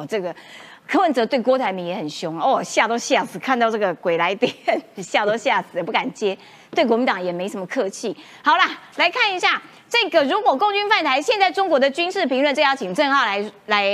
[0.00, 0.34] 哦，这个。
[0.88, 4.50] 柯文哲对郭台铭也很凶哦，吓都吓死，看到这个鬼来电，
[4.96, 6.36] 吓都吓死，不敢接。
[6.70, 8.16] 对国民党也没什么客气。
[8.42, 13.86] 好啦，来看一下这个，如果共军犯台，现在中国的军事评论，这要请郑浩来来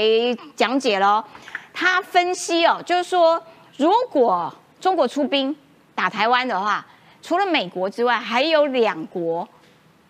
[0.54, 1.24] 讲解喽。
[1.72, 3.42] 他分析哦，就是说，
[3.76, 5.54] 如果中国出兵
[5.96, 6.86] 打台湾的话，
[7.20, 9.48] 除了美国之外，还有两国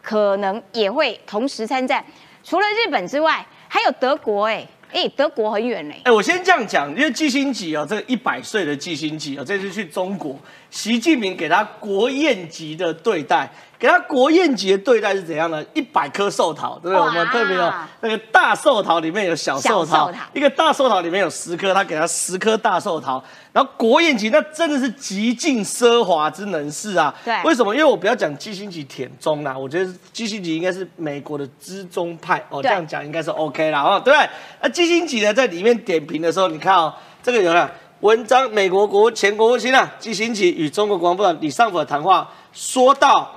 [0.03, 2.05] 可能也会同时参战。
[2.43, 10.39] 除了日本之外，还有德国、哎哎，德国很远嘞、哎，我先这样讲，因为季辛吉啊，这个一百岁的季辛吉啊，这次去中国，
[10.71, 13.53] 习近平给他国宴级的对待，
[13.85, 15.63] 给他国宴级的对待是怎样呢？
[15.75, 17.07] 一百颗寿桃，对不对？
[17.07, 17.71] 我们特别有
[18.01, 23.23] 那个大寿桃里面有小寿桃一个大寿桃里面有十颗，他给他十颗大寿桃，
[23.53, 27.15] 然后国宴级那真的是极尽奢华之能事啊！
[27.27, 27.75] 对为什么？
[27.75, 34.27] 因为我不要讲基辛吉舔中啦，我觉得基辛吉应该是美国的知中派哦，对这样讲应该是 OK 啦哦，对不对？
[34.63, 36.91] 那基辛吉呢，在里面点评的时候，你看哦，
[37.23, 37.71] 这个有了
[38.01, 43.31] 文章，美国国前国务卿啊，基辛吉与中国国防部长李尚福的谈话，说到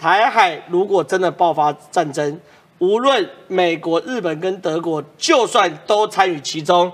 [0.00, 2.40] 台海如果真的爆发战争，
[2.78, 6.90] 无论美国、日本跟德国，就算都参与其中，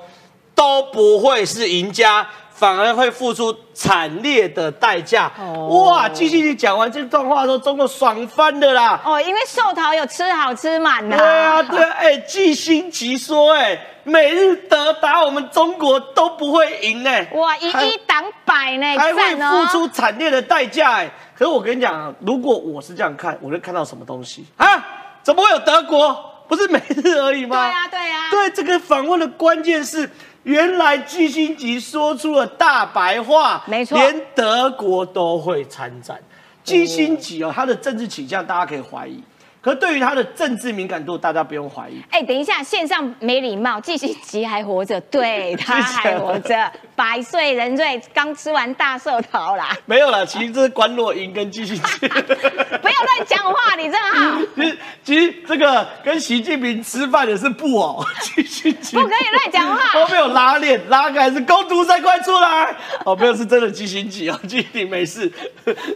[0.57, 5.31] 都不会是赢家，反而会付出惨烈的代价。
[5.39, 9.01] 哦哇，基辛吉讲完这段话之后，中国爽翻了啦！
[9.05, 21.09] 哦，因为寿桃有吃好吃满呐、对啊，对啊，哎，季新奇说，哎，美日德打我们中国都不会赢，哎，哇，一还一挡百呢，还会付出惨烈的代价，哎。
[21.39, 24.85] 可是我跟你讲啊，如果我是这样看，我会看到什么东西啊？
[25.23, 26.33] 怎么会有德国？
[26.49, 27.57] 不是美日而已吗？
[27.57, 30.09] 对啊，对啊，对，这个访问的关键是，
[30.45, 36.19] 原来基辛吉说出了大白话，没错连德国都会参战。
[36.63, 39.21] 基辛吉哦，他的政治倾向大家可以怀疑，
[39.67, 42.01] 可是对于他的政治敏感度，大家不用怀疑。
[42.13, 51.83] 哎，等一下，线上没礼貌，季新吉还活着，对 他还活着，百岁人瑞，刚吃完大寿桃啦，没有啦，其实这是关若英跟季新吉。
[52.07, 62.73] 不要乱讲话，李正浩， 其实其实这个跟习近平吃饭的是布偶，季新吉不可以乱讲话后面有拉链，拉开是公主赛，快出来！
[63.05, 65.33] 哦，没有，是真的季新吉哦，季辛吉没事。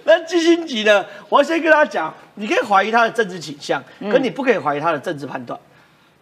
[0.02, 1.06] 那季新吉呢？
[1.28, 5.58] 我要先跟他讲，你可以怀疑他的政治倾向，可你不可以怀疑他的政治判断。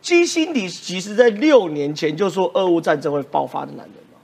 [0.03, 4.19] 基辛迪其实在六年前就说俄乌战争会爆发的男人哦。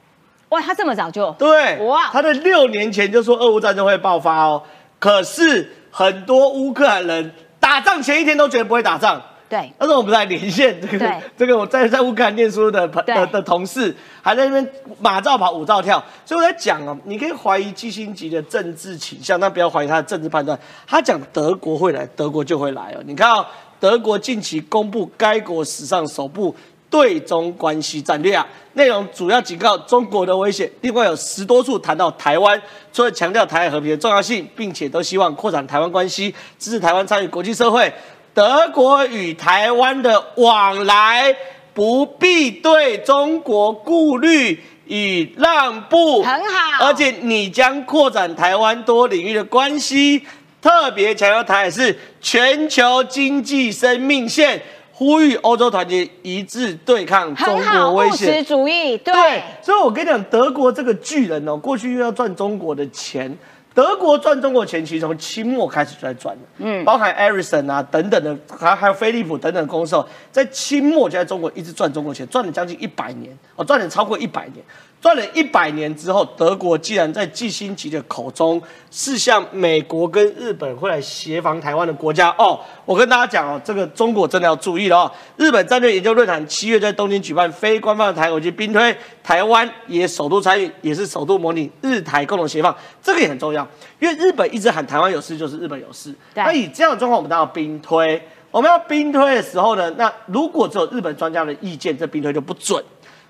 [0.50, 4.62] 哇，他这么早就，对，哇他在六年前就说俄乌战争会爆发哦，
[4.98, 9.22] 可是很多乌克兰人打仗前一天都觉得不会打仗。
[9.54, 20.58] 对，那时候我们在连线这个这个我在在乌克兰念书的朋的的同事，还在那边马照跑，舞照跳，所以我在讲哦，你可以怀疑基辛吉的政治倾向，但不要怀疑他的政治判断。
[20.88, 23.02] 他讲德国会来，德国就会来哦。
[23.04, 23.46] 你看哦，
[23.78, 26.52] 德国近期公布该国史上首部
[26.90, 32.60] 对中关系战略啊，内容主要警告中国的威胁，另外有十多处谈到台湾，
[32.92, 37.92] 除了强调台海和平的重要性，并且都希望扩展台湾关系，支持台湾参与国际社会。
[38.34, 41.34] 德国与台湾的往来
[41.72, 50.20] 不必对中国顾虑，与让步，很好而且你将扩展台湾多领域的关系，
[50.60, 54.60] 特别强调台海是全球经济生命线，
[54.92, 58.42] 呼吁欧洲团结一致对抗中国威胁务实。
[58.42, 63.38] 主义，对，对，所以我跟你讲，德国这个巨人哦，过去又要赚中国的钱。
[63.74, 74.64] 德国赚中国钱，其实从清末开始就在赚的，嗯，包含 Ericsson 啊等等的，还还有飞利浦等等的公司哦，在清末就在中国一直赚中国钱，赚了将近一百年，哦，赚了超过一百年，
[75.04, 78.58] 赚了一百年之后，德国既然在季新吉的口中
[78.90, 85.12] 是向美国跟日本会来协防台湾的国家哦，我跟大家讲哦，这个中国真的要注意了哦。
[85.36, 93.68] 日本战略研究论坛七月在东京举办非官方的台国及兵推，台湾也首度参与，也是首度模拟日台共同协防，这个也很重要，
[94.00, 98.22] 因为日本一直喊台湾有事就是日本有事，那以这样的状况，我们当然要兵推。
[98.50, 102.82] 我们要兵推的时候呢，那如果只有日本专家的意见，这兵推就不准。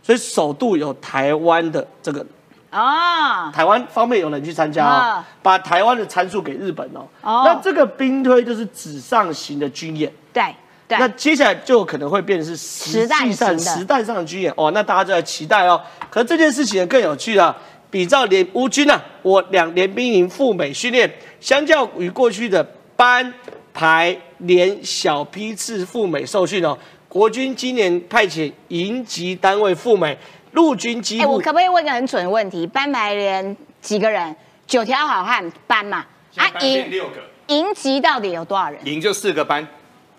[0.04, 2.24] 所以首度有台湾的这个
[2.68, 7.06] 啊，台湾方面有人去参加把台湾的参数给日本哦。
[7.22, 10.54] 哦那这个兵推就是纸上型的军演，对
[10.86, 14.70] 对，那接下来就可能会变成是实际上实弹上的军演哦。
[14.72, 15.80] 那大家就在期待哦。
[16.10, 17.56] 可是这件事情呢更有趣啊，
[17.90, 22.62] 比照联乌军啊，我两联兵营赴美训练，相较于过去的
[22.96, 23.32] 班
[23.72, 26.76] 排连小批次赴美受训哦，
[27.14, 30.18] 国军今年派遣营级单位赴美，
[30.50, 32.66] 陆军机哎，我可不可以问个很准的问题？
[32.66, 34.34] 班排连几个人？
[34.66, 36.04] 九条好汉班嘛，
[36.34, 37.22] 啊，营六个，
[37.54, 38.80] 营级到底有多少人？
[38.84, 39.64] 营就四个班，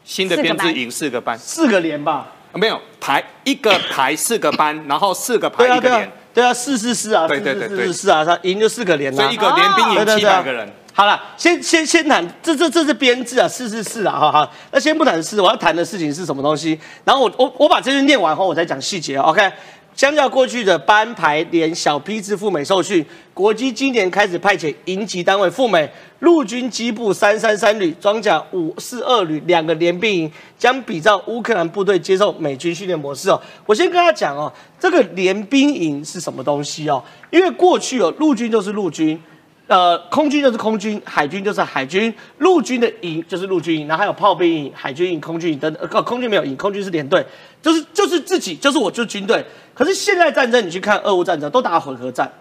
[0.06, 2.32] 新的编制营四个班，四个连吧。
[2.54, 9.38] 没有排一个排四个班， 然后四个排一个连，，对啊，四四四啊，对对对对四四啊，他赢就四个连啊所以一。
[9.38, 10.72] 个连兵哦营七百个人。
[10.98, 14.50] 好了，先先先谈这这这是编制啊，是是是啊，好好。
[14.72, 16.80] 那先不谈四，我要谈的事情是什么东西？
[17.04, 19.18] 然后我我我把这句念完后，我再讲细节。
[19.18, 19.52] OK，
[19.94, 33.42] 相较过去的班排连小批次赴美受训，国机今年开始派遣营级单位赴美，陆军机部三三三旅、装甲五四二旅两个联兵营将比照乌克兰部队接受美军训练模式哦。
[33.66, 37.04] 我先跟他讲哦，这个联兵营是什么东西哦？
[37.32, 39.22] 因为过去哦，陆军就是陆军。
[39.68, 45.90] 呃，空军就是空军，海军就是海军，陆军的营就是陆军营，然后还有炮兵营、海军营、空军营等等。
[45.92, 47.26] 呃，空军没有营，空军是连队，
[47.64, 49.44] 就是就是自己，就是我就是军队。
[49.74, 52.32] 可是现在战争，你去看俄乌战争，都打混合战。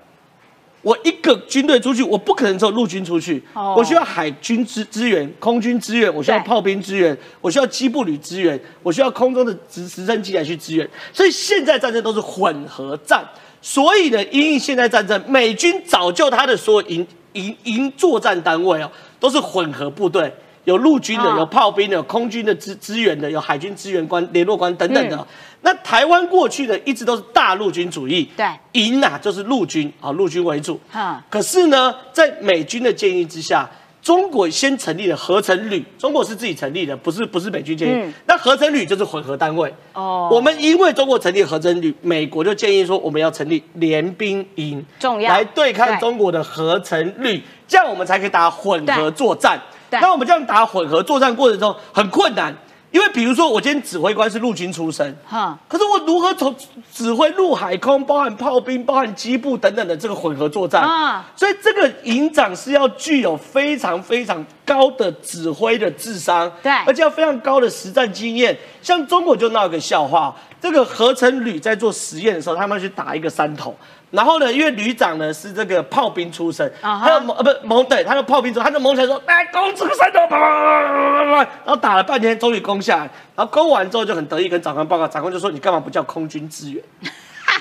[0.83, 10.87] 我一个军队出去，我不可能只有陆军出去，哦我需要海军支支援、空军支援，我需要炮兵支援，我需要机步旅支援，我需要空中的直直升机来去支援。
[11.11, 13.27] 所以现在战争都是混合战。
[13.67, 20.31] 所以呢，因应现在战争，美军早就他的所有营营营作战单位哦，都是混合部队，
[20.65, 25.17] 有陆军的，哦有炮兵的，有空军的支支援的，有海军支援官、联络官等等的。
[25.17, 25.27] 嗯
[25.63, 30.79] 那台湾过去的一直都是大陆军主义，对营啊就是陆军啊，陆军为主。
[30.93, 33.67] 嗯可是呢，在美军的建议之下，
[34.05, 37.93] 中国先成立了合成旅，中国是自己成立的，不是不是美军建议。
[37.95, 38.13] 嗯。
[38.27, 39.75] 那合成旅就是混合单位。
[39.95, 40.29] 哦。
[40.31, 45.33] 我们因为中国成立合成旅，美国就建议说我们要成立联兵营，重要。
[45.33, 49.59] 来对抗中国的合成旅，这样我们才可以打混合作战。
[49.89, 49.99] 对。
[50.01, 52.55] 那我们这样打混合作战过程中很困难，
[52.95, 56.55] 因为比如说我今天指挥官是陆军出身，哈，可是我如何从
[56.93, 68.57] 指挥陆海空，包含炮兵、包含机部等等的这个混合作战啊所以这个营长是要具有非常非常高的指挥的智商，对而且要非常高的实战经验。
[68.81, 73.77] 像中国就闹一个笑话，这个合成旅在做实验的时候，他们要去打一个山头。
[74.15, 83.11] 然后呢，因为旅长呢是这个炮兵出身，啊他的蒙呃不蒙对，他的炮兵出身，他就蒙起来说，来攻这个山头，啪啪啪啪啪啪，然后打了半天，终于攻下来。
[83.35, 86.83] 然后攻完之后就很得意，跟长官报告，长官就说你干嘛不叫空军支援？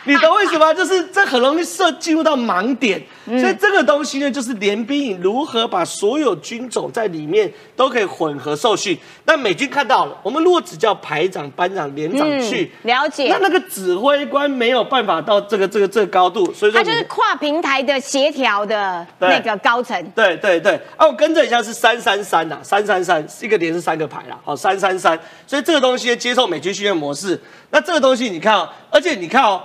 [0.06, 0.74] 你懂为什么？
[0.74, 8.98] 就是这很容易涉进入到盲点，嗯所以这个东西呢，就是联兵营如何把所有军种在里面都可以混合受训。
[9.26, 20.02] 那美军看到了，我们如果只叫排长、班长、连长去，嗯了解那那个指挥官没有办法到这个这个这个高度，所以说你它就是跨平台的协调的那个高层。
[20.14, 27.40] 对对对，啊，我跟着一下是三三三呐，三三三，一个连是三个排啦，好，三三三，所以这个东西接受美军训练模式。
[27.70, 29.60] 那这个东西你看哦，而且你看哦，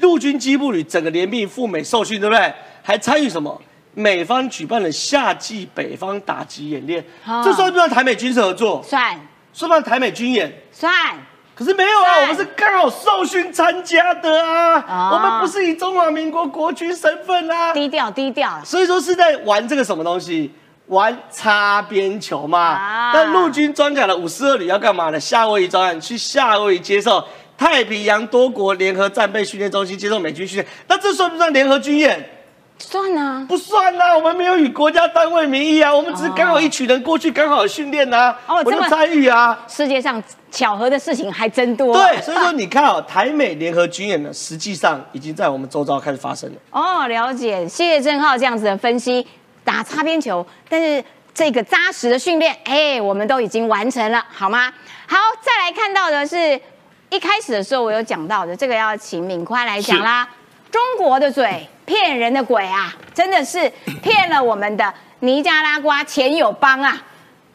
[0.00, 2.52] 陆军机部旅整个联兵赴美受训，对不对？
[2.82, 3.60] 还参与什么？
[3.96, 8.82] 美方举办了夏季北方打击演练，啊这算不算台美军事合作？
[8.82, 9.14] 算
[9.52, 10.52] 算不算台美军演？
[10.72, 10.92] 算，
[11.54, 17.72] 可是没有啊，我们是刚好受训参加的啊，啊我们不是以中华民国国军身份啊。
[17.72, 18.60] 低调低调。
[18.64, 20.52] 所以说是在玩这个什么东西？
[20.88, 22.58] 玩擦边球嘛。
[22.58, 25.20] 啊那陆军装甲的五四二旅要干嘛呢？
[25.20, 27.24] 夏威夷专案去夏威夷接受
[27.56, 32.30] 太平洋多国联合战备训练中心接受美军训练，那这算不算联合军演？
[32.76, 39.56] 算啊，不算啊、我们没有以国家单位名义啊，我们只是刚好一群人过去刚好训练呐，我就哦这么参与啊。
[39.68, 41.94] 世界上巧合的事情还真多。
[41.94, 46.56] 对，所以说你看哦，台美联合军演呢，实际上已经在我们周遭开始发生了。
[46.72, 49.24] 哦，了解，谢谢郑浩这样子的分析，
[49.62, 51.02] 打擦边球，但是
[51.32, 54.72] 这个扎实的训练，哎，我们都已经完成了，好吗？
[55.06, 56.60] 好，再来看到的是
[57.10, 60.28] 一开始的时候我有讲到的，这个要请敏宽来讲啦。
[60.70, 63.70] 中国的嘴骗人的鬼啊，真的是
[64.02, 67.00] 骗了我们的尼加拉瓜前友邦啊！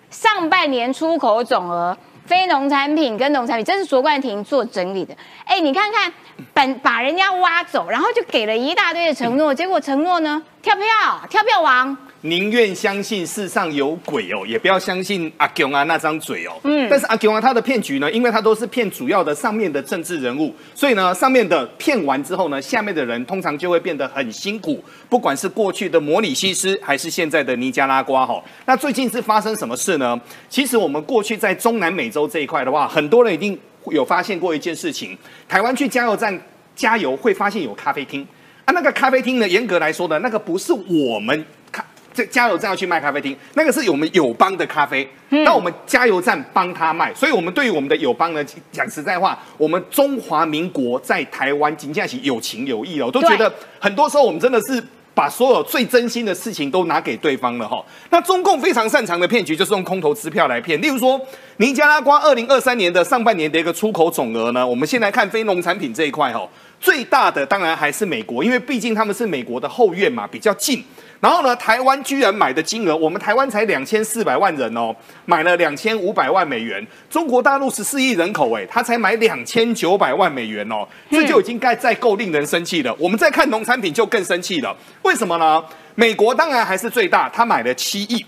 [0.09, 5.13] 上半年出口总额，非农产品跟农产品，这是卓冠廷做整理的。
[5.43, 6.11] 哎，你看看，
[6.53, 10.85] 本把人家挖走，然后就给了一大堆的承诺，结果承诺呢，跳票，
[11.29, 11.97] 跳票王。
[12.21, 16.51] 宁愿相信世上有鬼哦，也不要相信阿强啊那张嘴哦。
[16.65, 28.43] 嗯，但是阿强啊他的骗局呢，因为他都是骗主要的上面的政治人物，所以呢，上面的骗完之后呢，下面的人通常就会变得很辛苦，不管是过去的摩里西斯，还是现在的尼加拉瓜哈。
[28.65, 30.19] 那最近是发生什么事呢？
[30.49, 35.17] 其实我们过去在中南美洲这一块的话，很多人一定有发现过一件事情，
[35.47, 36.37] 台湾去加油站
[36.75, 38.27] 加油会发现有咖啡厅
[38.65, 41.58] 啊，那个咖啡厅呢，严格来说呢，那个不是我们咖。
[42.19, 48.43] 这加油站要去卖咖啡厅，那个是我们友邦的咖啡，那我们加油站帮他卖，所以我们对于我们的友邦呢，
[48.73, 53.49] 讲实在话，我们中华民国在台湾仅仅是有情有义哦，我都觉得
[53.79, 54.83] 很多时候我们真的是。
[55.11, 57.83] 把所有最真心的事情都拿给对方了哈。
[58.09, 61.19] 那中共非常擅长的骗局就是用空头支票来骗，例如说
[61.57, 66.47] 尼加拉瓜二零二三年的上半年的一个出口总额呢，我们先来看非农产品这一块哈，
[66.79, 70.81] 最大的当然还是美国，因为毕竟他们是美国的后院嘛，比较近。
[71.19, 74.95] 然后呢，台湾居然买的金额，我们台湾才两千四百万人哦，
[75.25, 76.85] 买了两千五百万美元。
[77.09, 82.95] 中国大陆十四亿人口，哎，他才买两千九百万美元哦，这就已经该再够令人生气了。
[82.97, 85.61] 我们再看农产品就更生气了，为什么呢？
[85.95, 88.25] 美国当然还是最大，他买了七亿，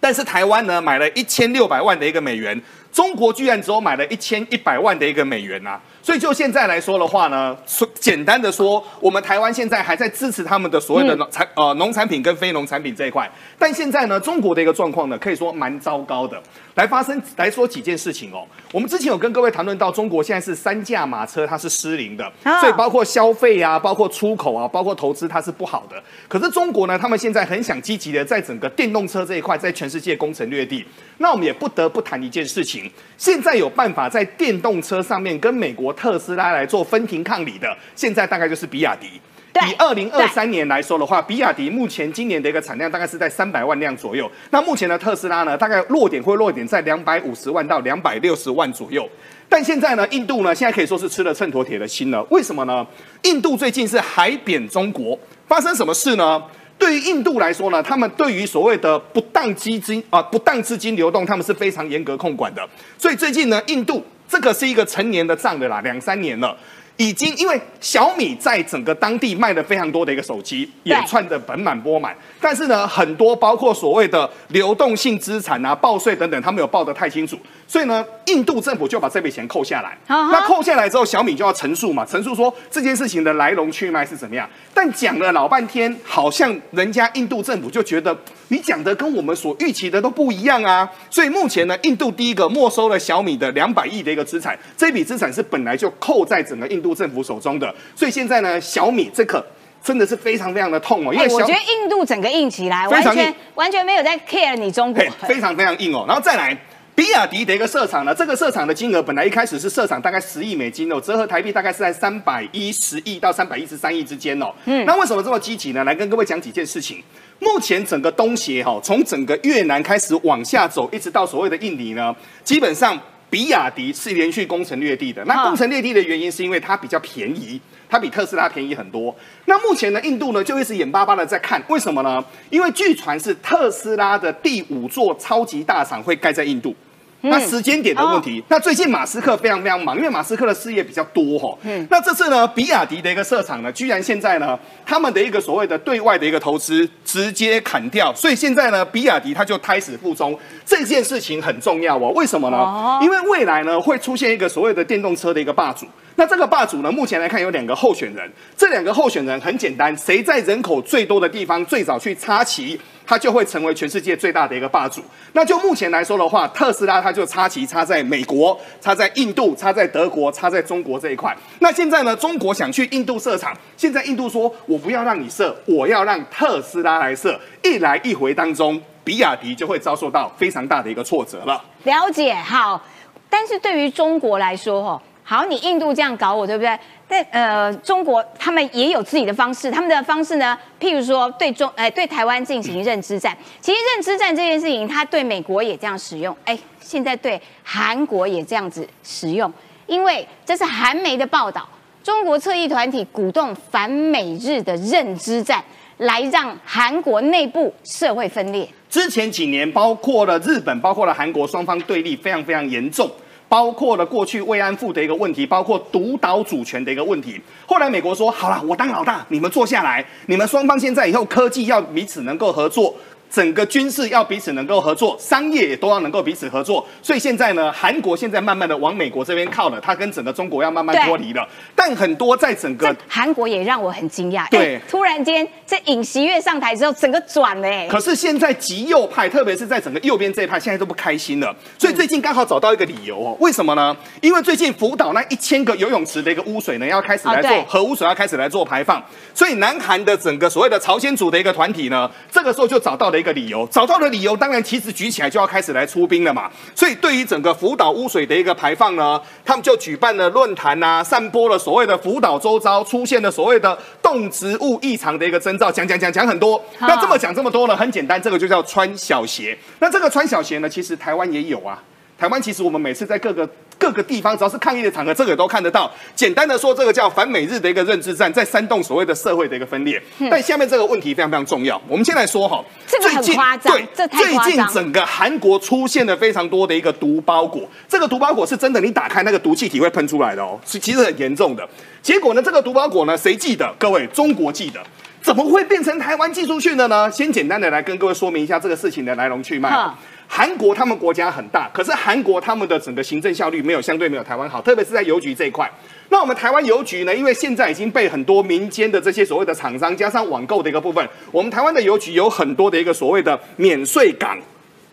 [0.00, 2.58] 但是台湾呢，买了一千六百万的一个美元。
[2.90, 5.78] 中国居然只有买了一千一百万的一个美元啊！
[6.02, 16.40] 所以就现在来说的话呢，说简单的说，我们台湾现在还在支持他们的所谓的农产、呃农产品跟非农产品这一块，但现在呢，中国的一个状况呢，可以说蛮糟糕的。
[16.74, 26.00] 来发生来说几件事情哦，我们之前有跟各位谈论到，中国现在是三驾马车它是失灵的，啊所以包括消费啊，包括出口啊，包括投资它是不好的。
[26.28, 30.86] 可是中国呢，他们现在很想积极的在整个电动车这一块，在全世界攻城略地。
[31.16, 39.20] 那我们也不得不谈一件事情，现在有办法在电动车上面跟美国特斯拉来做分庭抗礼的，现在大概就是比亚迪。
[39.66, 44.30] 以二零二三年来说的话，比亚迪目前今年的一个产量大概是在三百万辆左右。
[44.50, 49.08] 那目前的特斯拉呢，大概落点会落点在两百五十万到两百六十万左右。
[49.48, 52.24] 但现在呢，印度呢，现在可以说是吃了秤砣铁的心了。
[52.30, 52.86] 为什么呢？
[53.22, 55.18] 印度最近是海扁中国，
[55.48, 56.40] 发生什么事呢？
[56.78, 62.64] 对于印度来说呢，他们对于所谓的不当基金啊、不当资金流动，他们是非常严格控管的。
[62.96, 66.56] 所以最近呢，印度这个是一个成年的账的啦，两三年了。
[66.98, 72.14] 已经因为小米在整个当地卖了非常多的一个手机，也对赚得盆满钵满。
[72.40, 77.38] 但是呢，很多包括所谓的流动性资产啊、报税等等，他没有报得太清楚，
[77.68, 79.96] 所以呢，印度政府就把这笔钱扣下来。
[80.08, 84.48] 啊哈那扣下来之后，小米就要陈述嘛，陈述说这件事情的来龙去脉是怎么样。
[84.74, 88.16] 但讲了老半天，好像人家印度政府就觉得
[88.48, 90.88] 你讲的跟我们所预期的都不一样啊。
[91.10, 97.74] 所以目前呢，印度第一个没收了小米的两百亿的一个资产，这笔资产是本来就扣在整个印度政府手中的。
[97.94, 99.44] 所以现在呢，小米这个
[99.82, 106.04] 真的是非常非常的痛哦，因哎、为小我觉得印度整个硬起来，完全完全没有在 care 你中国，非常非常硬哦。
[106.06, 106.56] 然后再来，
[106.94, 114.52] 比亚迪的一个设厂呢，这个设厂的金额本来一开始是设厂大概十亿美金哦，折合台币大概是在三百一十亿到三百一十三亿之间哦。
[114.64, 115.84] 嗯，那为什么这么积极呢？
[115.84, 117.02] 来跟各位讲几件事情。
[117.40, 122.12] 目前整个东协哈、从整个越南开始往下走，一直到所谓的印尼呢，
[122.42, 122.98] 基本上
[123.30, 125.24] 比亚迪是连续攻城略地的。
[125.24, 127.60] 那啊攻城略地的原因是因为它比较便宜。
[127.90, 129.16] 它比特斯拉便宜很多。
[129.46, 132.22] 那目前呢，印度呢就一直眼巴巴的在看，为什么呢？
[132.50, 136.76] 因为据传是特斯拉的第五座超级大厂会盖在印度。
[137.22, 141.56] 那时间点的问题，那最近马斯克非常非常忙，因为马斯克的事业比较多哈。
[141.62, 150.38] 嗯，那这次呢，比亚迪的一个设厂呢，居然现在呢，他们的一个所谓的对外的一个投资直接砍掉，所以现在呢，比亚迪它就胎死腹中。
[150.64, 152.56] 这件事情很重要哦，为什么呢？
[152.56, 155.86] 哦因为未来呢会出现一个所谓的电动车的一个霸主。
[156.18, 165.00] 那这个霸主呢，目前来看有两个候选人，这两个候选人很简单，谁在人口最多的地方最早去插旗，他就会成为全世界最大的一个霸主。
[165.34, 171.32] 那就目前来说的话，特斯拉它就插旗插在美国、插在印度、插在德国、插在中国这一块。
[171.60, 181.62] 那现在呢，中国想去印度设厂，现在印度说我不要让你设，我要让特斯拉来设，一来一回当中，比亚迪就会遭受到非常大的一个挫折了。
[181.84, 182.82] 了解好，
[183.30, 186.78] 但是对于中国来说，哈，好，你印度这样搞我，对不对？
[187.06, 193.36] 但呃，中国他们也有自己的方式，他们的方式呢，譬如说对中，哎、对台湾进行认知战。
[193.60, 199.52] 其实认知战这件事情，它对美国也这样使用，哎、现在对韩国也这样子使用，
[199.86, 201.68] 因为这是韩媒的报道，
[202.02, 205.62] 中国侧翼团体鼓动反美日的认知战，
[205.98, 208.66] 来让韩国内部社会分裂。
[208.88, 213.10] 之前几年，包括了日本，包括了韩国，双方对立非常非常严重。
[213.48, 217.40] 包括了过去慰安妇的一个问题，包括独岛主权的一个问题。
[217.66, 222.94] 后来美国说好了，我当老大，你们坐下来，你们双方现在以后科技要彼此能够合作。
[223.30, 226.86] 整个军事要彼此能够合作，商业也都要能够彼此合作。
[227.02, 231.46] 所以现在呢，韩国现在慢慢的往美国这边靠了，它跟整个中国要慢慢脱离了。
[231.74, 241.54] 但很多在整个韩国也让我很惊讶，对哎突然间这尹锡悦上台之后，整个转了，哎，可是现在极右派，特别是在整个右边这一派，现在都不开心了。
[241.78, 243.96] 所以最近刚好找到一个理由哦，为什么呢？
[244.20, 249.02] 因为最近福岛那一千个游泳池的一个污水呢，要开始来做、哦核污水，要开始来做排放。
[249.34, 256.50] 所以南韩的整个所谓的朝鲜族的一个团体呢，这个时候就找到了一个理由，找到的理由当然旗子举起来就要开始来出兵了嘛。
[256.74, 266.62] 所以对于整个福岛污水的一个排放呢，他们就举办了论坛啊，散播了所谓的福岛周遭出现了所谓的动植物异常的一个征兆，讲讲讲讲很多。
[266.80, 269.56] 那这么讲这么多呢，很简单，这个就叫穿小鞋。
[269.80, 271.82] 那这个穿小鞋呢，其实台湾也有啊。
[272.18, 273.48] 台湾其实我们每次在各个
[273.78, 275.90] 各个地方，只要是抗议的场合，这个都看得到。
[276.14, 280.02] 简单的说，这个叫反美日的一个认知战，在煽动所谓的社会的一个分裂。
[280.30, 291.66] 但下面这个问题非常非常重要，我们先来说哈，这个很最近夸张对，最近整个韩国出现了非常多的一个毒包裹，这个毒包裹是真的，你打开那个毒气体会喷出来的哦，是其实很严重的。
[292.02, 293.72] 结果呢，这个毒包裹呢，谁寄的？
[293.78, 294.80] 各位，中国寄的。
[295.20, 297.10] 怎么会变成台湾寄出去的呢？
[297.10, 299.98] 先简单的来跟各位说明一下这个事情的来龙去脉好。
[300.28, 305.68] 韩国他们国家很大，可是韩国他们的整个行政效率没有相对没有台湾好，特别是在邮局这一块。
[306.10, 314.38] 那我们台湾邮局呢，因为现在已经被很多民间的这些所谓的厂商加上网购的一个部分，我们台湾的邮局有很多的一个所谓的免税港、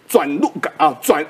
[0.07, 1.25] 转入港啊转。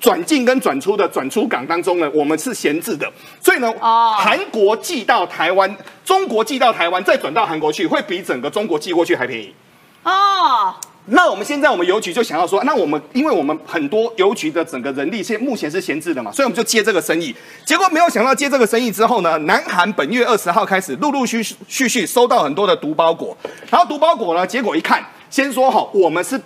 [0.00, 3.08] 转进跟转出的转出港当中呢，我们是闲置的，
[3.40, 9.54] 所以呢，哦韩国寄到台湾，中国寄到台湾，再转到韩国去，会比整个中国寄过去还便宜。
[10.02, 10.74] 哦，
[11.06, 17.34] 那我们现在我们邮局就想要说，那我们因为我们很多邮局的整个人力现目前是闲置的嘛，所以我们就接这个生意。
[17.64, 23.36] 结果没有想到接这个生意之后呢，南韩本月二十号开始陆陆续续续收到很多的毒包裹，
[23.68, 26.40] 然后毒包裹呢，结果一看，先说好，我们是。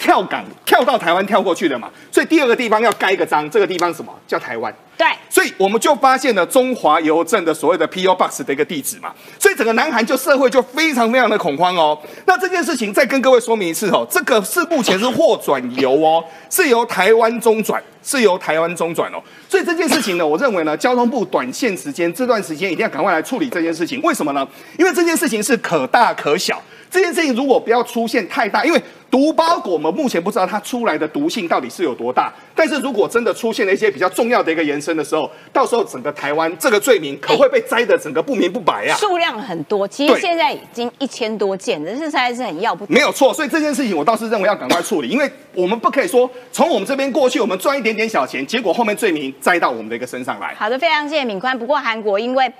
[0.00, 4.74] 跳港跳到台湾跳过去的嘛，所以第二个地方要盖一个章，这个地方什么叫台湾？
[4.96, 11.98] 对，所以我们就发现了中华邮政的所谓的 PO Box 的一个地址嘛，所以整个南韩就社会就非常非常的恐慌哦。
[12.24, 19.22] 那这件事情再跟各位说明一次哦，这个是目前是货转邮哦，是由台湾中转，是由台湾中转哦。
[19.48, 24.00] 所以这件事情呢，我认为呢，交通部短线时间这段时间一定要赶快来处理这件事情。
[24.02, 24.46] 为什么呢？
[24.78, 26.62] 因为这件事情是可大可小。
[26.90, 38.96] 这件事情如果不要出现太大，因为毒包裹我们目前不知道它出来的毒性到底是有多大，但是如果真的出现了一些比较重要的一个延伸的时候，到时候整个台湾这个罪名可会被摘得整个不明不白啊。
[38.96, 42.92] 数量很多，其实现在已经一千多件，这是实在是很要不得。
[42.92, 50.54] 没有错，所以这件事情我倒是认为要赶快处理，因为我们不可以说从我们这边过去，我们赚一点点小钱，结果后面罪名栽到我们的一个身上来。
[50.56, 51.56] 好的，非常谢谢敏宽。
[51.58, 52.52] 不过韩国因为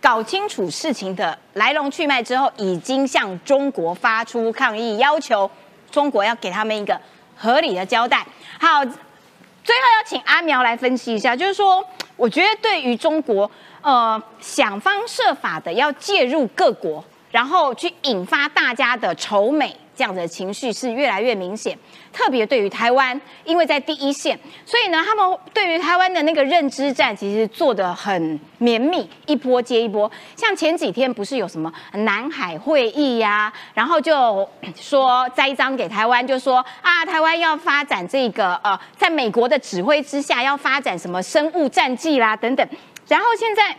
[0.00, 5.50] 搞清楚事情的来龙去脉之后，已经向中国发出抗议，要求
[5.90, 6.98] 中国要给他们一个
[7.36, 8.24] 合理的交代。
[8.60, 11.84] 好，最后要请阿苗来分析一下，就是说，
[12.16, 13.50] 我觉得对于中国，
[13.82, 21.76] 呃，想方设法的要介入各国，然后去引发大家的仇美这样的情绪是越来越明显。
[22.12, 30.10] 特别对于台湾，因为在第一线，所以呢，他们对于台湾的那个认知战其实做得很绵密，一波接一波。
[30.34, 42.68] 像前几天不是有什么南海会议呀、然后就说栽赃给台湾，就说啊，台湾要发展这个呃，在美国的指挥之下要发展什么生物战剂啦等等。
[43.06, 43.76] 然后现在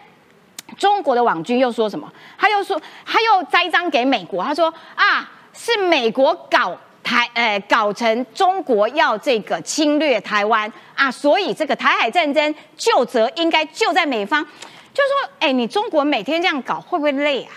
[0.77, 2.11] 中国的网军又说什么？
[2.37, 14.45] 他又说，他又栽赃给美国，他说啊，是美国搞台，呃，搞成中国要这个侵略台湾啊，所以这个台海战争就责应该就在美方。
[14.93, 17.51] 就说，哎，你中国每天这样搞，会不会累啊？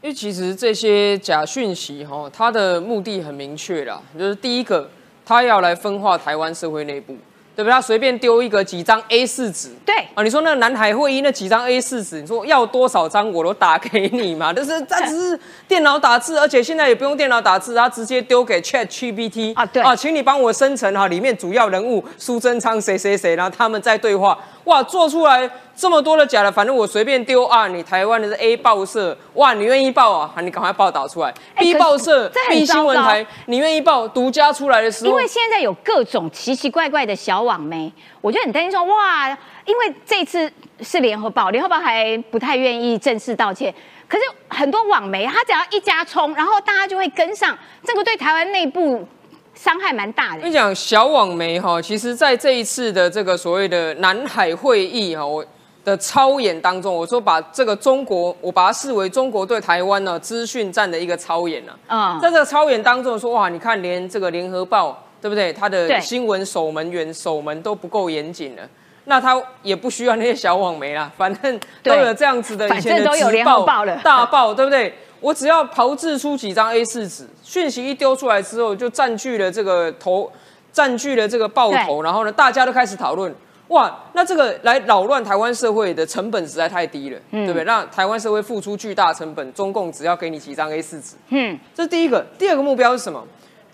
[0.00, 4.88] 因为其实这些假讯息哈，它的目的很明确啦，就是第一个，
[5.24, 7.16] 它要来分化台湾社会内部。
[7.58, 7.72] 对不对？
[7.72, 14.52] 他随便丢一个几张 A 四纸，对啊，你说那个南海会议那几张 A 四纸，你说要多少张我都打给你嘛？
[14.54, 25.50] 但是他只是电脑打字，而且现在也不用电脑打字，他直接丢给 Chat GPT 啊，对啊，请你帮我生成哈，里面主要人物苏贞昌谁谁谁，然后他们在对话，哇，做出来。
[25.78, 27.68] 这么多的假的，反正我随便丢啊！
[27.68, 30.34] 你台湾的是 A 报社，哇，你愿意报啊？
[30.40, 31.32] 你赶快报道出来。
[31.56, 34.08] B 报社、B 新闻台，你愿意报？
[34.08, 39.28] 独家出来的时候，因为现在有各种奇奇怪怪的小网媒，我就很担心说，哇，
[39.64, 43.72] 因为这次是联合报，联合报还不太愿意正式道歉，
[44.08, 49.06] 可是很多网媒，他只要一加冲，然后大家就会跟上，这个对台湾内部。
[49.54, 50.36] 伤害蛮大的。
[50.36, 55.44] 我跟你讲，小网媒哈，其实在这一次的这个所谓的南海会议哈，我。
[55.88, 61.72] 的操演当中，我说把这个中国，我把它视为中国对台湾呢资讯战的一个操演呢。
[61.86, 65.50] 啊，在这个操演当中说，哇，你看连这个联合报对不对？
[65.52, 68.62] 它的新闻守门员守门都不够严谨了，
[69.06, 74.92] 那他也不需要那些小网媒啦，反正都有这样子的以前的直报了大报，对不对？
[75.20, 80.30] 我只要炮制出几张 A 四纸，讯息一丢出来之后，就占据了这个头，
[80.72, 83.34] 占据了这个报头，然后呢，大家都开始讨论。
[83.68, 87.64] 哇，那这个来扰乱台湾社会的成本实在太低了，对不对？
[87.64, 92.24] 让台湾社会付出巨大成本，中共只要给你几张 A 四纸，嗯，这是第一个。
[92.38, 93.22] 第二个目标是什么？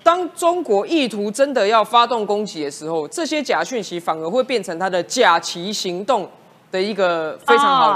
[0.03, 6.29] 当中国意图真的要发动攻击的时候，这些假讯息反而会变成他的假旗行动
[6.73, 7.95] 的一个非常好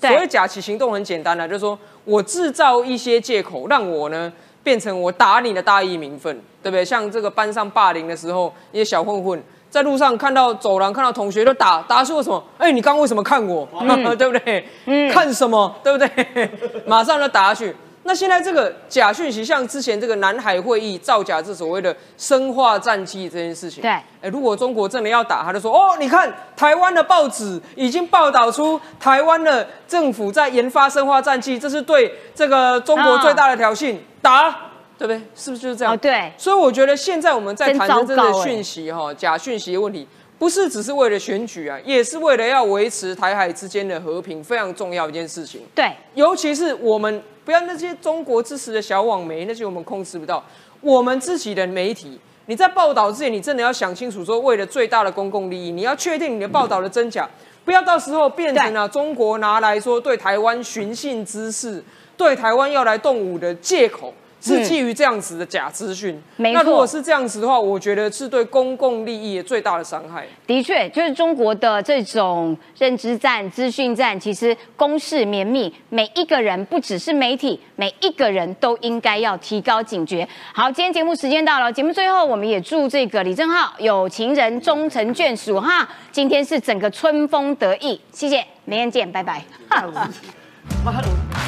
[0.00, 0.08] 的。
[0.08, 4.32] 所谓假旗行动很简单了，就是说我制造一些借口，让我呢
[4.64, 6.84] 变成我打你的大义名分，对不对？
[6.84, 9.40] 像这个班上霸凌的时候，一些小混混。
[9.70, 12.42] 在路上看到走廊看到同学就打打出什么？
[12.58, 13.68] 哎，你刚刚为什么看我？
[14.16, 14.64] 对不对？
[15.10, 15.74] 看什么？
[15.82, 16.50] 对不对？
[16.86, 17.74] 马上就打下去。
[18.04, 23.82] 那现在这个假讯息，像之前这个南海会议造假，这所谓的生化战机这件事情。
[23.82, 23.90] 对。
[23.90, 33.96] 哎，如果中国真的要打，他就说：哦，你看台湾的报纸已经报道出台湾的政府在研发生化战机，这是对这个中国最大的挑衅。
[34.22, 34.67] 打。
[34.98, 35.22] 对不对？
[35.34, 35.96] 是不是就是这样？
[35.96, 36.32] 对。
[36.36, 40.06] 所以我觉得现在我们在谈的这个讯息哈，假讯息的问题，
[40.38, 45.60] 不是只是为了选举啊，也是为了要维持台海之间的和平，非常重要一件事情。
[45.74, 45.92] 对。
[46.14, 50.44] 尤其是我们不要那些中国支持的小网媒，那些我们控制不到。
[50.80, 57.28] 我们自己的媒体，你在报道之前，你真的要想清楚，说为了最大的公共利益，你要确定你的报道的真假，
[57.64, 61.82] 不要到时候变成了中国拿来说对台湾寻衅滋事，
[62.16, 64.12] 对台湾要来动武的借口。
[64.40, 70.26] 是基于这样子的假资讯，那如果是这样子的话，我觉得是对公共利益最大的伤害。
[70.46, 80.26] 的确，就是中国的这种认知战、资讯战，其实攻势绵密，每一个人不只是媒体，每一个人都应该要提高警觉。
[80.52, 85.88] 好，今天节目时间到了，节目最后我们也祝这个李正浩有情人终成眷属哈。
[86.12, 89.42] 今天是整个春风得意，谢谢，明天见，拜拜。